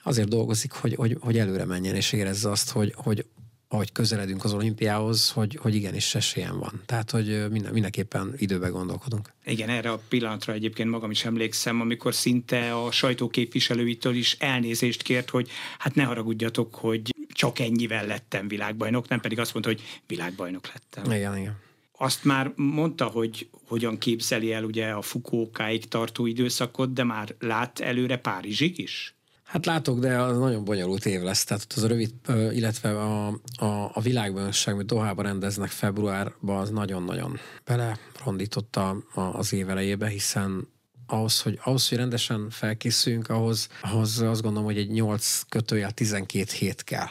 azért 0.04 0.28
dolgozik, 0.28 0.72
hogy, 0.72 0.96
hogy, 0.96 1.18
hogy 1.20 1.38
előre 1.38 1.66
menjen, 1.66 1.96
és 1.96 2.12
érezze 2.12 2.50
azt, 2.50 2.70
hogy, 2.70 2.94
hogy 2.96 3.26
ahogy 3.72 3.92
közeledünk 3.92 4.44
az 4.44 4.54
olimpiához, 4.54 5.30
hogy, 5.30 5.58
hogy 5.62 5.76
igenis 5.76 6.16
esélyem 6.16 6.60
van. 6.60 6.82
Tehát, 6.86 7.12
hogy 7.12 7.50
minden, 7.50 7.74
mindenképpen 7.74 8.34
időben 8.38 8.72
gondolkodunk. 8.72 9.34
Igen, 9.46 9.70
erre 9.70 9.92
a 9.92 10.02
pillanatra 10.10 10.54
egyébként 10.54 10.90
magam 10.90 11.12
is 11.12 11.26
emlékszem, 11.26 11.82
amikor 11.82 12.14
szinte 12.16 12.74
a 12.76 12.92
sajtóképviselőitől 12.92 14.16
is 14.16 14.36
elnézést 14.40 15.02
kért, 15.02 15.30
hogy 15.30 15.50
hát 15.78 15.96
ne 15.96 16.04
haragudjatok, 16.04 16.76
hogy 16.76 17.16
csak 17.34 17.60
ennyivel 17.60 18.06
lettem 18.06 18.48
világbajnok, 18.48 19.08
nem 19.08 19.20
pedig 19.20 19.40
azt 19.40 19.54
mondta, 19.54 19.72
hogy 19.72 19.82
világbajnok 20.08 20.68
lettem. 20.74 21.12
Igen, 21.12 21.38
igen. 21.38 21.68
Azt 22.02 22.24
már 22.24 22.52
mondta, 22.56 23.06
hogy 23.06 23.50
hogyan 23.68 23.98
képzeli 23.98 24.54
el 24.54 24.64
ugye 24.64 24.90
a 24.90 25.02
Fukókáig 25.02 25.88
tartó 25.88 26.26
időszakot, 26.26 26.94
de 26.94 27.04
már 27.04 27.36
lát 27.40 27.80
előre 27.80 28.18
Párizsig 28.18 28.78
is? 28.80 29.16
Hát 29.44 29.66
látok, 29.66 30.00
de 30.00 30.22
az 30.22 30.38
nagyon 30.38 30.64
bonyolult 30.64 31.06
év 31.06 31.22
lesz. 31.22 31.44
Tehát 31.44 31.74
az 31.76 31.84
a 31.84 31.88
rövid, 31.88 32.12
illetve 32.52 32.90
a, 33.00 33.28
a, 33.58 33.92
a 33.94 34.02
világbajnokság, 34.02 34.74
amit 34.74 34.86
Dohában 34.86 35.26
rendeznek 35.26 35.70
februárban, 35.70 36.58
az 36.58 36.70
nagyon-nagyon 36.70 37.40
belerondította 37.66 39.04
az 39.34 39.54
év 39.54 39.70
elejébe, 39.70 40.08
hiszen 40.08 40.68
ahhoz, 41.08 41.42
hogy, 41.42 41.60
ahhoz, 41.64 41.90
hogy 41.90 41.98
rendesen 41.98 42.50
felkészüljünk, 42.50 43.30
ahhoz, 43.30 43.68
ahhoz 43.82 44.22
azt 44.22 44.42
gondolom, 44.42 44.68
hogy 44.68 44.78
egy 44.78 44.90
8 44.90 45.42
kötőjel 45.50 45.92
12 45.92 46.52
hét 46.58 46.84
kell. 46.84 47.10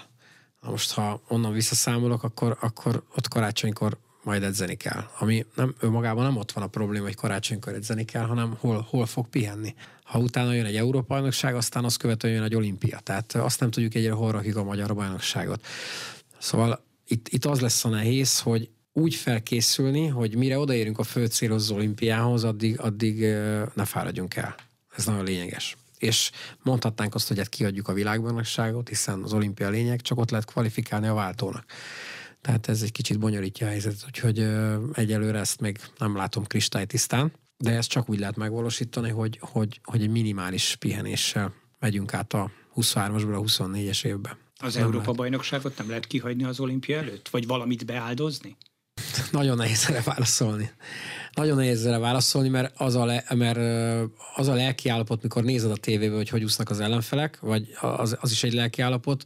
Na 0.60 0.70
most, 0.70 0.92
ha 0.92 1.22
onnan 1.28 1.52
visszaszámolok, 1.52 2.22
akkor, 2.22 2.56
akkor 2.60 3.02
ott 3.16 3.28
karácsonykor 3.28 3.98
majd 4.28 4.42
edzeni 4.42 4.74
kell. 4.74 5.04
Ami 5.18 5.46
nem, 5.54 5.74
önmagában 5.80 6.24
nem 6.24 6.36
ott 6.36 6.52
van 6.52 6.64
a 6.64 6.66
probléma, 6.66 7.04
hogy 7.04 7.14
karácsonykor 7.14 7.72
edzeni 7.72 8.04
kell, 8.04 8.24
hanem 8.24 8.56
hol, 8.60 8.86
hol 8.90 9.06
fog 9.06 9.28
pihenni. 9.28 9.74
Ha 10.02 10.18
utána 10.18 10.52
jön 10.52 10.64
egy 10.64 10.76
Európa 10.76 11.14
bajnokság, 11.14 11.54
aztán 11.54 11.84
azt 11.84 11.96
követően 11.96 12.34
jön 12.34 12.42
egy 12.42 12.54
olimpia. 12.54 12.98
Tehát 12.98 13.34
azt 13.34 13.60
nem 13.60 13.70
tudjuk 13.70 13.94
egyre 13.94 14.12
hol 14.12 14.32
rakjuk 14.32 14.56
a 14.56 14.64
magyar 14.64 14.94
bajnokságot. 14.94 15.66
Szóval 16.38 16.84
itt, 17.06 17.28
itt 17.28 17.44
az 17.44 17.60
lesz 17.60 17.84
a 17.84 17.88
nehéz, 17.88 18.40
hogy 18.40 18.70
úgy 18.92 19.14
felkészülni, 19.14 20.06
hogy 20.06 20.36
mire 20.36 20.58
odaérünk 20.58 20.98
a 20.98 21.02
fő 21.02 21.26
célhoz 21.26 21.62
az 21.62 21.70
olimpiához, 21.70 22.44
addig, 22.44 22.80
addig 22.80 23.20
ne 23.74 23.84
fáradjunk 23.84 24.36
el. 24.36 24.54
Ez 24.96 25.04
nagyon 25.04 25.24
lényeges. 25.24 25.76
És 25.98 26.30
mondhatnánk 26.62 27.14
azt, 27.14 27.28
hogy 27.28 27.38
hát 27.38 27.48
kiadjuk 27.48 27.88
a 27.88 27.92
világbajnokságot, 27.92 28.88
hiszen 28.88 29.22
az 29.22 29.32
olimpia 29.32 29.68
lényeg, 29.68 30.00
csak 30.00 30.18
ott 30.18 30.30
lehet 30.30 30.46
kvalifikálni 30.46 31.06
a 31.06 31.14
váltónak. 31.14 31.64
Tehát 32.40 32.68
ez 32.68 32.82
egy 32.82 32.92
kicsit 32.92 33.18
bonyolítja 33.18 33.66
a 33.66 33.70
helyzetet, 33.70 34.04
úgyhogy 34.06 34.48
egyelőre 34.92 35.38
ezt 35.38 35.60
még 35.60 35.78
nem 35.98 36.16
látom 36.16 36.44
kristálytisztán. 36.44 37.32
de 37.56 37.70
ezt 37.70 37.88
csak 37.88 38.08
úgy 38.10 38.18
lehet 38.18 38.36
megvalósítani, 38.36 39.10
hogy, 39.10 39.38
hogy, 39.40 39.80
hogy 39.82 40.02
egy 40.02 40.10
minimális 40.10 40.76
pihenéssel 40.78 41.52
megyünk 41.78 42.14
át 42.14 42.32
a 42.32 42.50
23-asból 42.76 43.34
a 43.34 43.66
24-es 43.66 44.04
évbe. 44.04 44.36
Az 44.60 44.74
nem 44.74 44.82
Európa 44.82 45.00
lehet. 45.00 45.16
bajnokságot 45.16 45.78
nem 45.78 45.88
lehet 45.88 46.06
kihagyni 46.06 46.44
az 46.44 46.60
olimpia 46.60 46.98
előtt? 46.98 47.28
Vagy 47.28 47.46
valamit 47.46 47.86
beáldozni? 47.86 48.56
Nagyon 49.30 49.56
nehéz 49.56 49.86
erre 49.88 50.02
válaszolni. 50.04 50.70
Nagyon 51.32 51.56
nehéz 51.56 51.86
erre 51.86 51.98
válaszolni, 51.98 52.48
mert 52.48 52.80
az 52.80 52.94
a, 52.94 53.04
le, 53.04 53.24
mert 53.34 53.58
az 54.34 54.48
a 54.48 54.54
lelki 54.54 54.88
állapot, 54.88 55.22
mikor 55.22 55.42
nézed 55.42 55.70
a 55.70 55.76
tévébe, 55.76 56.14
hogy 56.14 56.28
hogy 56.28 56.44
úsznak 56.44 56.70
az 56.70 56.80
ellenfelek, 56.80 57.40
vagy 57.40 57.68
az, 57.80 58.16
az 58.20 58.30
is 58.30 58.42
egy 58.42 58.52
lelki 58.52 58.82
állapot, 58.82 59.22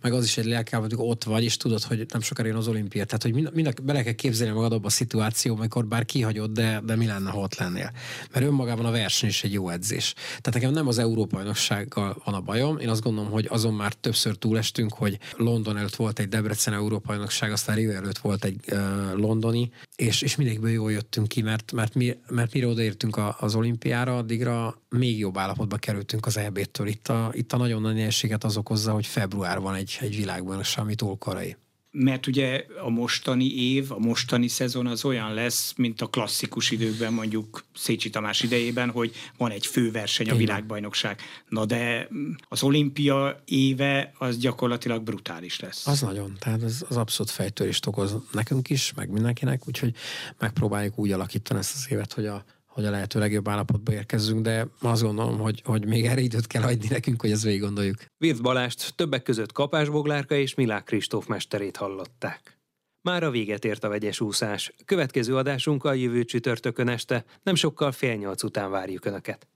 meg 0.00 0.12
az 0.12 0.24
is 0.24 0.38
egy 0.38 0.44
lelkával, 0.44 0.88
hogy 0.88 1.06
ott 1.08 1.24
vagy, 1.24 1.44
és 1.44 1.56
tudod, 1.56 1.82
hogy 1.82 2.06
nem 2.12 2.20
sokára 2.20 2.48
jön 2.48 2.56
az 2.56 2.68
olimpia. 2.68 3.04
Tehát, 3.04 3.22
hogy 3.22 3.32
mind, 3.32 3.54
mind, 3.54 3.82
bele 3.82 4.02
kell 4.02 4.12
képzelni 4.12 4.54
magad 4.54 4.72
abba 4.72 4.86
a 4.86 4.90
szituáció, 4.90 5.56
amikor 5.56 5.86
bár 5.86 6.04
kihagyod, 6.04 6.50
de, 6.50 6.80
de 6.84 6.96
mi 6.96 7.06
lenne, 7.06 7.30
ha 7.30 7.38
ott 7.38 7.54
lennél. 7.54 7.92
Mert 8.32 8.46
önmagában 8.46 8.84
a 8.84 8.90
verseny 8.90 9.28
is 9.28 9.44
egy 9.44 9.52
jó 9.52 9.68
edzés. 9.68 10.14
Tehát 10.14 10.52
nekem 10.52 10.70
nem 10.70 10.86
az 10.86 10.98
Európa-bajnoksággal 10.98 12.22
van 12.24 12.34
a 12.34 12.40
bajom. 12.40 12.78
Én 12.78 12.88
azt 12.88 13.02
gondolom, 13.02 13.30
hogy 13.30 13.46
azon 13.50 13.74
már 13.74 13.92
többször 13.92 14.36
túlestünk, 14.36 14.92
hogy 14.92 15.18
London 15.36 15.76
előtt 15.76 15.96
volt 15.96 16.18
egy 16.18 16.28
Debrecen 16.28 16.74
Európa-bajnokság, 16.74 17.52
aztán 17.52 17.76
Rio 17.76 17.90
előtt 17.90 18.18
volt 18.18 18.44
egy 18.44 18.60
uh, 18.72 18.78
londoni, 19.14 19.70
és, 19.96 20.22
és 20.22 20.36
mindegből 20.36 20.70
jól 20.70 20.92
jöttünk 20.92 21.28
ki, 21.28 21.42
mert, 21.42 21.72
mert, 21.72 21.94
mi, 21.94 22.16
mert 22.28 22.52
mire 22.52 22.66
odaértünk 22.66 23.16
a, 23.16 23.36
az 23.40 23.54
olimpiára, 23.54 24.16
addigra 24.16 24.82
még 24.88 25.18
jobb 25.18 25.38
állapotba 25.38 25.76
kerültünk 25.76 26.26
az 26.26 26.36
EB-től. 26.36 26.86
Itt 26.86 27.08
a, 27.08 27.30
itt 27.32 27.52
a 27.52 27.56
nagyon 27.56 27.80
nagy 27.80 27.94
nehézséget 27.94 28.44
az 28.44 28.56
okozza, 28.56 28.92
hogy 28.92 29.06
február 29.06 29.60
van 29.60 29.74
egy, 29.74 29.87
egy 29.96 30.16
világbajnokság, 30.16 30.84
ami 30.84 30.94
túl 30.94 31.18
korai 31.18 31.56
mert 31.90 32.26
ugye 32.26 32.64
a 32.82 32.88
mostani 32.88 33.56
év, 33.56 33.92
a 33.92 33.98
mostani 33.98 34.48
szezon 34.48 34.86
az 34.86 35.04
olyan 35.04 35.34
lesz, 35.34 35.72
mint 35.76 36.00
a 36.00 36.06
klasszikus 36.06 36.70
időkben, 36.70 37.12
mondjuk 37.12 37.64
Szécsi 37.74 38.10
Tamás 38.10 38.42
idejében, 38.42 38.90
hogy 38.90 39.12
van 39.36 39.50
egy 39.50 39.66
főverseny, 39.66 40.30
a 40.30 40.34
világbajnokság. 40.34 41.20
Na 41.48 41.64
de 41.64 42.08
az 42.48 42.62
olimpia 42.62 43.42
éve 43.44 44.12
az 44.18 44.38
gyakorlatilag 44.38 45.02
brutális 45.02 45.60
lesz. 45.60 45.86
Az 45.86 46.00
nagyon, 46.00 46.36
tehát 46.38 46.62
az, 46.62 46.84
az 46.88 46.96
abszolút 46.96 47.32
fejtörést 47.32 47.86
okoz 47.86 48.16
nekünk 48.32 48.70
is, 48.70 48.92
meg 48.94 49.10
mindenkinek, 49.10 49.68
úgyhogy 49.68 49.94
megpróbáljuk 50.38 50.98
úgy 50.98 51.12
alakítani 51.12 51.58
ezt 51.58 51.74
az 51.74 51.86
évet, 51.90 52.12
hogy 52.12 52.26
a 52.26 52.44
hogy 52.78 52.86
a 52.86 52.90
lehető 52.90 53.18
legjobb 53.18 53.48
állapotba 53.48 53.92
érkezzünk, 53.92 54.40
de 54.40 54.66
azt 54.80 55.02
gondolom, 55.02 55.38
hogy, 55.38 55.62
hogy 55.64 55.86
még 55.86 56.06
erre 56.06 56.20
időt 56.20 56.46
kell 56.46 56.62
hagyni 56.62 56.86
nekünk, 56.90 57.20
hogy 57.20 57.30
ezt 57.30 57.42
végig 57.42 57.60
gondoljuk. 57.60 57.96
Virt 58.16 58.42
Balást 58.42 58.94
többek 58.96 59.22
között 59.22 59.52
Kapás 59.52 59.88
Boglárka 59.88 60.34
és 60.34 60.54
Milák 60.54 60.84
Kristóf 60.84 61.26
mesterét 61.26 61.76
hallották. 61.76 62.58
Már 63.02 63.22
a 63.22 63.30
véget 63.30 63.64
ért 63.64 63.84
a 63.84 63.88
vegyes 63.88 64.20
úszás. 64.20 64.72
Következő 64.84 65.36
adásunkkal 65.36 65.96
jövő 65.96 66.24
csütörtökön 66.24 66.88
este, 66.88 67.24
nem 67.42 67.54
sokkal 67.54 67.92
fél 67.92 68.14
nyolc 68.14 68.42
után 68.42 68.70
várjuk 68.70 69.04
Önöket. 69.04 69.48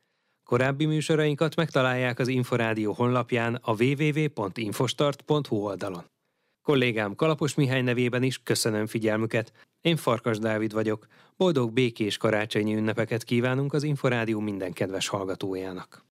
Korábbi 0.44 0.84
műsorainkat 0.84 1.56
megtalálják 1.56 2.18
az 2.18 2.28
Inforádió 2.28 2.92
honlapján 2.92 3.54
a 3.54 3.74
www.infostart.hu 3.82 5.56
oldalon. 5.56 6.04
Kollégám 6.62 7.14
Kalapos 7.14 7.54
Mihály 7.54 7.82
nevében 7.82 8.22
is 8.22 8.42
köszönöm 8.42 8.86
figyelmüket. 8.86 9.52
Én 9.82 9.96
Farkas 9.96 10.38
Dávid 10.38 10.72
vagyok. 10.72 11.06
Boldog 11.36 11.72
békés 11.72 12.16
karácsonyi 12.16 12.74
ünnepeket 12.74 13.24
kívánunk 13.24 13.72
az 13.72 13.82
Inforádió 13.82 14.40
minden 14.40 14.72
kedves 14.72 15.08
hallgatójának. 15.08 16.04